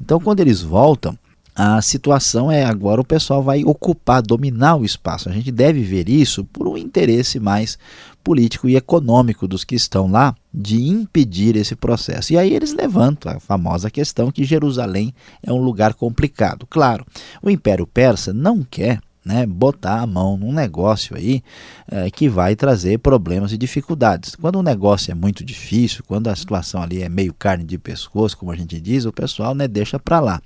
Então, 0.00 0.18
quando 0.18 0.40
eles 0.40 0.62
voltam, 0.62 1.16
a 1.54 1.80
situação 1.80 2.50
é 2.50 2.64
agora 2.64 3.00
o 3.00 3.04
pessoal 3.04 3.40
vai 3.40 3.62
ocupar, 3.62 4.20
dominar 4.20 4.74
o 4.74 4.84
espaço. 4.84 5.28
A 5.28 5.32
gente 5.32 5.52
deve 5.52 5.80
ver 5.80 6.08
isso 6.08 6.42
por 6.46 6.66
um 6.66 6.76
interesse 6.76 7.38
mais 7.38 7.78
político 8.22 8.68
e 8.68 8.76
econômico 8.76 9.48
dos 9.48 9.64
que 9.64 9.74
estão 9.74 10.10
lá 10.10 10.34
de 10.52 10.88
impedir 10.88 11.56
esse 11.56 11.74
processo. 11.74 12.32
E 12.32 12.38
aí 12.38 12.52
eles 12.52 12.72
levantam 12.72 13.32
a 13.32 13.40
famosa 13.40 13.90
questão 13.90 14.30
que 14.30 14.44
Jerusalém 14.44 15.14
é 15.42 15.52
um 15.52 15.62
lugar 15.62 15.94
complicado. 15.94 16.66
Claro, 16.68 17.04
o 17.42 17.50
Império 17.50 17.86
Persa 17.86 18.32
não 18.32 18.62
quer 18.62 19.00
né, 19.24 19.46
botar 19.46 20.00
a 20.00 20.06
mão 20.06 20.36
num 20.36 20.52
negócio 20.52 21.16
aí 21.16 21.42
é, 21.90 22.10
que 22.10 22.28
vai 22.28 22.56
trazer 22.56 22.98
problemas 22.98 23.52
e 23.52 23.58
dificuldades. 23.58 24.34
Quando 24.34 24.58
um 24.58 24.62
negócio 24.62 25.12
é 25.12 25.14
muito 25.14 25.44
difícil, 25.44 26.02
quando 26.06 26.28
a 26.28 26.36
situação 26.36 26.82
ali 26.82 27.02
é 27.02 27.08
meio 27.08 27.32
carne 27.32 27.64
de 27.64 27.78
pescoço, 27.78 28.36
como 28.36 28.50
a 28.50 28.56
gente 28.56 28.80
diz, 28.80 29.04
o 29.04 29.12
pessoal 29.12 29.54
né, 29.54 29.68
deixa 29.68 29.98
para 29.98 30.20
lá. 30.20 30.40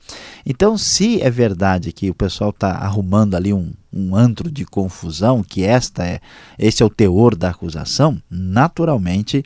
Então, 0.45 0.77
se 0.77 1.23
é 1.23 1.31
verdade 1.31 1.93
que 1.93 2.11
o 2.11 2.15
pessoal 2.15 2.51
está 2.51 2.73
arrumando 2.73 3.35
ali 3.35 3.53
um, 3.53 3.73
um 3.97 4.15
antro 4.15 4.51
de 4.51 4.65
confusão, 4.65 5.43
que 5.43 5.65
esta 5.65 6.05
é, 6.05 6.21
esse 6.59 6.83
é 6.83 6.87
o 6.87 6.91
teor 6.91 7.35
da 7.35 7.51
acusação, 7.51 8.21
naturalmente 8.31 9.43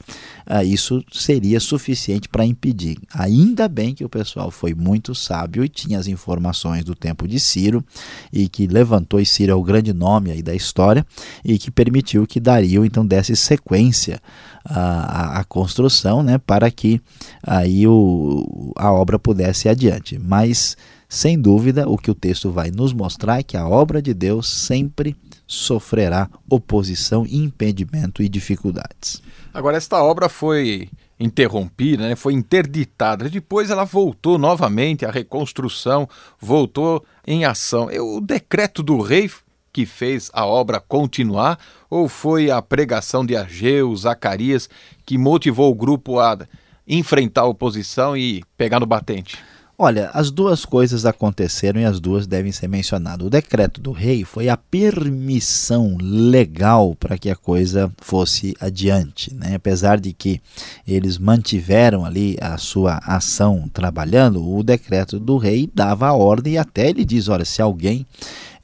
uh, 0.46 0.64
isso 0.64 1.04
seria 1.12 1.60
suficiente 1.60 2.28
para 2.28 2.44
impedir. 2.44 2.98
Ainda 3.14 3.68
bem 3.68 3.94
que 3.94 4.04
o 4.04 4.08
pessoal 4.08 4.50
foi 4.50 4.74
muito 4.74 5.14
sábio 5.14 5.64
e 5.64 5.68
tinha 5.68 5.98
as 5.98 6.08
informações 6.08 6.84
do 6.84 6.94
tempo 6.94 7.28
de 7.28 7.38
Ciro 7.38 7.84
e 8.32 8.48
que 8.48 8.66
levantou, 8.66 9.20
e 9.20 9.26
Ciro 9.26 9.52
é 9.52 9.54
o 9.54 9.62
grande 9.62 9.92
nome 9.92 10.32
aí 10.32 10.42
da 10.42 10.54
história, 10.54 11.06
e 11.44 11.58
que 11.58 11.70
permitiu 11.70 12.26
que 12.26 12.40
Dario 12.40 12.84
então 12.84 13.06
desse 13.06 13.36
sequência 13.36 14.20
à, 14.64 15.40
à 15.40 15.44
construção, 15.44 16.22
né, 16.22 16.38
para 16.38 16.70
que 16.70 17.00
aí 17.42 17.86
o, 17.86 18.72
a 18.76 18.92
obra 18.92 19.18
pudesse 19.18 19.68
ir 19.68 19.70
adiante. 19.70 20.18
Mas 20.18 20.76
sem 21.08 21.40
dúvida, 21.40 21.88
o 21.88 21.98
que 21.98 22.10
o 22.10 22.14
texto 22.14 22.52
vai 22.52 22.70
nos 22.70 22.92
mostrar 22.92 23.40
é 23.40 23.42
que 23.42 23.56
a 23.56 23.66
obra 23.66 24.00
de 24.00 24.14
Deus 24.14 24.48
sempre 24.48 25.16
sofrerá 25.44 26.30
oposição, 26.48 27.26
impedimento 27.28 28.22
e 28.22 28.28
dificuldades. 28.28 29.20
Agora, 29.52 29.76
esta 29.76 30.00
obra 30.00 30.28
foi 30.28 30.88
interrompida, 31.18 32.08
né? 32.08 32.14
foi 32.14 32.32
interditada. 32.32 33.28
Depois 33.28 33.70
ela 33.70 33.84
voltou 33.84 34.38
novamente, 34.38 35.04
a 35.04 35.10
reconstrução 35.10 36.08
voltou 36.40 37.04
em 37.26 37.44
ação. 37.44 37.88
O 38.16 38.20
decreto 38.20 38.80
do 38.80 39.00
rei 39.00 39.28
que 39.72 39.86
fez 39.86 40.30
a 40.32 40.44
obra 40.44 40.80
continuar 40.80 41.58
ou 41.88 42.08
foi 42.08 42.50
a 42.50 42.60
pregação 42.60 43.24
de 43.24 43.36
Ageu, 43.36 43.94
Zacarias, 43.96 44.68
que 45.04 45.18
motivou 45.18 45.70
o 45.70 45.74
grupo 45.74 46.18
a 46.18 46.38
enfrentar 46.86 47.42
a 47.42 47.46
oposição 47.46 48.16
e 48.16 48.42
pegar 48.56 48.80
no 48.80 48.86
batente? 48.86 49.38
Olha, 49.82 50.10
as 50.12 50.30
duas 50.30 50.66
coisas 50.66 51.06
aconteceram 51.06 51.80
e 51.80 51.86
as 51.86 51.98
duas 51.98 52.26
devem 52.26 52.52
ser 52.52 52.68
mencionadas. 52.68 53.26
O 53.26 53.30
decreto 53.30 53.80
do 53.80 53.92
rei 53.92 54.26
foi 54.26 54.50
a 54.50 54.54
permissão 54.54 55.96
legal 55.98 56.94
para 56.94 57.16
que 57.16 57.30
a 57.30 57.34
coisa 57.34 57.90
fosse 57.96 58.54
adiante. 58.60 59.32
Né? 59.32 59.54
Apesar 59.54 59.98
de 59.98 60.12
que 60.12 60.38
eles 60.86 61.16
mantiveram 61.16 62.04
ali 62.04 62.36
a 62.42 62.58
sua 62.58 63.00
ação 63.06 63.70
trabalhando, 63.72 64.46
o 64.46 64.62
decreto 64.62 65.18
do 65.18 65.38
rei 65.38 65.66
dava 65.74 66.08
a 66.08 66.12
ordem 66.12 66.52
e 66.52 66.58
até 66.58 66.90
ele 66.90 67.02
diz: 67.02 67.28
olha, 67.28 67.46
se 67.46 67.62
alguém 67.62 68.06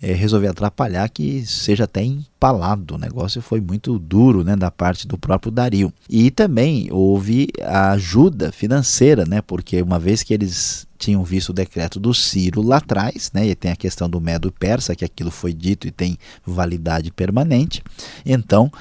é, 0.00 0.12
resolver 0.12 0.48
atrapalhar, 0.48 1.08
que 1.08 1.44
seja 1.46 1.84
até 1.84 2.02
empalado. 2.36 2.94
O 2.94 2.98
negócio 2.98 3.40
foi 3.40 3.60
muito 3.60 3.98
duro 3.98 4.44
né, 4.44 4.54
da 4.54 4.70
parte 4.70 5.06
do 5.08 5.16
próprio 5.16 5.50
Dario. 5.50 5.92
E 6.08 6.30
também 6.30 6.88
houve 6.92 7.48
a 7.62 7.92
ajuda 7.92 8.52
financeira, 8.52 9.24
né, 9.24 9.40
porque 9.40 9.80
uma 9.80 9.98
vez 9.98 10.22
que 10.22 10.34
eles 10.34 10.86
tinham 10.98 11.22
visto 11.22 11.50
o 11.50 11.52
decreto 11.52 12.00
do 12.00 12.14
Ciro 12.14 12.62
lá 12.62 12.78
atrás, 12.78 13.30
né, 13.34 13.46
e 13.46 13.54
tem 13.54 13.70
a 13.70 13.76
questão 13.76 14.08
do 14.08 14.18
Medo 14.18 14.50
Persa, 14.50 14.96
que 14.96 15.04
aquilo 15.04 15.30
foi 15.30 15.52
dito 15.52 15.86
e 15.86 15.90
tem 15.90 16.16
validade 16.44 17.10
permanente. 17.10 17.82
Então, 18.24 18.72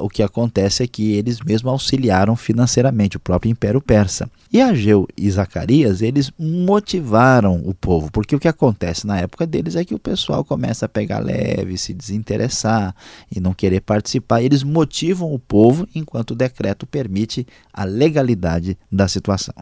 o 0.00 0.08
que 0.08 0.22
acontece 0.22 0.82
é 0.82 0.86
que 0.86 1.12
eles 1.12 1.38
mesmos 1.40 1.70
auxiliaram 1.70 2.34
financeiramente 2.34 3.18
o 3.18 3.20
próprio 3.20 3.50
Império 3.50 3.80
Persa. 3.80 4.30
E 4.50 4.60
Ageu 4.60 5.06
e 5.16 5.30
Zacarias, 5.30 6.00
eles 6.00 6.32
motivaram 6.38 7.60
o 7.62 7.74
povo, 7.74 8.10
porque 8.10 8.34
o 8.34 8.40
que 8.40 8.48
acontece 8.48 9.06
na 9.06 9.18
época 9.20 9.46
deles 9.46 9.76
é 9.76 9.84
que 9.84 9.94
o 9.94 9.98
pessoal 9.98 10.42
começa 10.42 10.86
a 10.86 10.88
pegar 10.88 11.18
leve, 11.18 11.76
se 11.76 11.92
desinteressar 11.92 12.89
e 13.34 13.40
não 13.40 13.52
querer 13.52 13.80
participar. 13.80 14.42
Eles 14.42 14.62
motivam 14.62 15.32
o 15.32 15.38
povo 15.38 15.88
enquanto 15.94 16.32
o 16.32 16.34
decreto 16.34 16.86
permite 16.86 17.46
a 17.72 17.84
legalidade 17.84 18.78
da 18.90 19.08
situação. 19.08 19.54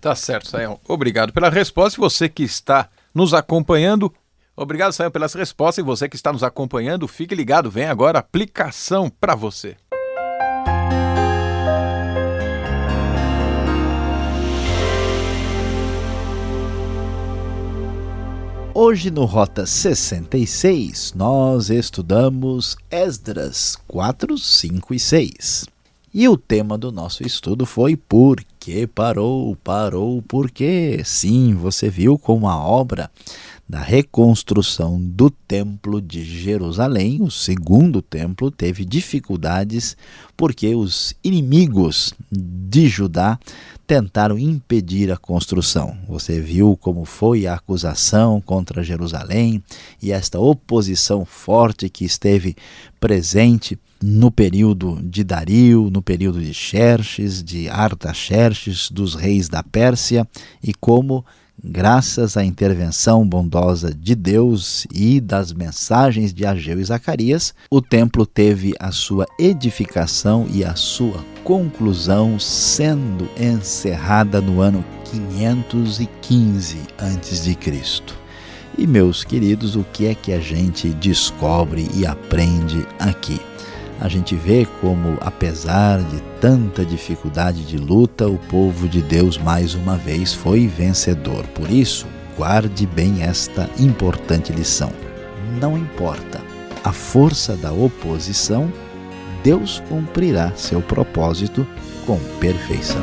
Tá 0.00 0.14
certo, 0.14 0.48
Sayão. 0.48 0.80
Obrigado 0.88 1.32
pela 1.32 1.48
resposta. 1.48 1.98
E 1.98 2.00
você 2.00 2.28
que 2.28 2.42
está 2.42 2.88
nos 3.14 3.32
acompanhando, 3.32 4.12
obrigado, 4.56 4.92
Sayão, 4.92 5.10
pelas 5.10 5.34
respostas. 5.34 5.82
E 5.82 5.86
você 5.86 6.08
que 6.08 6.16
está 6.16 6.32
nos 6.32 6.42
acompanhando, 6.42 7.06
fique 7.06 7.34
ligado. 7.34 7.70
Vem 7.70 7.84
agora 7.84 8.18
a 8.18 8.20
aplicação 8.20 9.08
para 9.08 9.34
você. 9.34 9.76
Hoje 18.84 19.12
no 19.12 19.26
Rota 19.26 19.64
66 19.64 21.12
nós 21.14 21.70
estudamos 21.70 22.76
Esdras 22.90 23.78
4, 23.86 24.36
5 24.36 24.92
e 24.92 24.98
6. 24.98 25.66
E 26.12 26.28
o 26.28 26.36
tema 26.36 26.76
do 26.76 26.90
nosso 26.90 27.24
estudo 27.24 27.64
foi 27.64 27.94
Por 27.96 28.44
que 28.58 28.84
parou? 28.88 29.54
Parou 29.54 30.20
por 30.20 30.50
quê? 30.50 31.00
Sim, 31.04 31.54
você 31.54 31.88
viu 31.88 32.18
como 32.18 32.48
a 32.48 32.58
obra 32.58 33.08
da 33.72 33.80
reconstrução 33.80 35.00
do 35.00 35.30
Templo 35.30 35.98
de 36.02 36.22
Jerusalém, 36.22 37.22
o 37.22 37.30
segundo 37.30 38.02
templo, 38.02 38.50
teve 38.50 38.84
dificuldades 38.84 39.96
porque 40.36 40.74
os 40.74 41.14
inimigos 41.24 42.12
de 42.30 42.86
Judá 42.86 43.38
tentaram 43.86 44.38
impedir 44.38 45.10
a 45.10 45.16
construção. 45.16 45.96
Você 46.06 46.38
viu 46.38 46.76
como 46.76 47.06
foi 47.06 47.46
a 47.46 47.54
acusação 47.54 48.42
contra 48.42 48.84
Jerusalém 48.84 49.64
e 50.02 50.12
esta 50.12 50.38
oposição 50.38 51.24
forte 51.24 51.88
que 51.88 52.04
esteve 52.04 52.54
presente 53.00 53.78
no 54.02 54.30
período 54.30 55.00
de 55.02 55.24
Dario, 55.24 55.88
no 55.90 56.02
período 56.02 56.42
de 56.42 56.52
Xerxes, 56.52 57.42
de 57.42 57.70
Artaxerxes, 57.70 58.90
dos 58.90 59.14
reis 59.14 59.48
da 59.48 59.62
Pérsia, 59.62 60.28
e 60.62 60.74
como, 60.74 61.24
graças 61.62 62.36
à 62.36 62.44
intervenção 62.44 63.26
bondosa 63.26 63.94
de 63.94 64.14
Deus 64.14 64.86
e 64.92 65.20
das 65.20 65.52
mensagens 65.52 66.32
de 66.32 66.44
Ageu 66.44 66.80
e 66.80 66.84
Zacarias, 66.84 67.54
o 67.70 67.80
templo 67.80 68.26
teve 68.26 68.74
a 68.78 68.92
sua 68.92 69.26
edificação 69.38 70.46
e 70.52 70.64
a 70.64 70.74
sua 70.74 71.24
conclusão 71.44 72.38
sendo 72.38 73.28
encerrada 73.38 74.40
no 74.40 74.60
ano 74.60 74.84
515 75.10 76.78
a.C. 76.98 77.56
E 78.78 78.86
meus 78.86 79.22
queridos, 79.22 79.76
o 79.76 79.84
que 79.84 80.06
é 80.06 80.14
que 80.14 80.32
a 80.32 80.40
gente 80.40 80.88
descobre 80.88 81.88
e 81.94 82.06
aprende 82.06 82.86
aqui? 82.98 83.38
A 84.02 84.08
gente 84.08 84.34
vê 84.34 84.66
como, 84.80 85.16
apesar 85.20 86.02
de 86.02 86.20
tanta 86.40 86.84
dificuldade 86.84 87.64
de 87.64 87.76
luta, 87.76 88.26
o 88.26 88.36
povo 88.36 88.88
de 88.88 89.00
Deus 89.00 89.38
mais 89.38 89.76
uma 89.76 89.96
vez 89.96 90.34
foi 90.34 90.66
vencedor. 90.66 91.46
Por 91.54 91.70
isso, 91.70 92.08
guarde 92.36 92.84
bem 92.84 93.22
esta 93.22 93.70
importante 93.78 94.52
lição. 94.52 94.90
Não 95.60 95.78
importa 95.78 96.40
a 96.82 96.92
força 96.92 97.56
da 97.56 97.70
oposição, 97.72 98.72
Deus 99.44 99.80
cumprirá 99.88 100.50
seu 100.56 100.82
propósito 100.82 101.64
com 102.04 102.18
perfeição. 102.40 103.02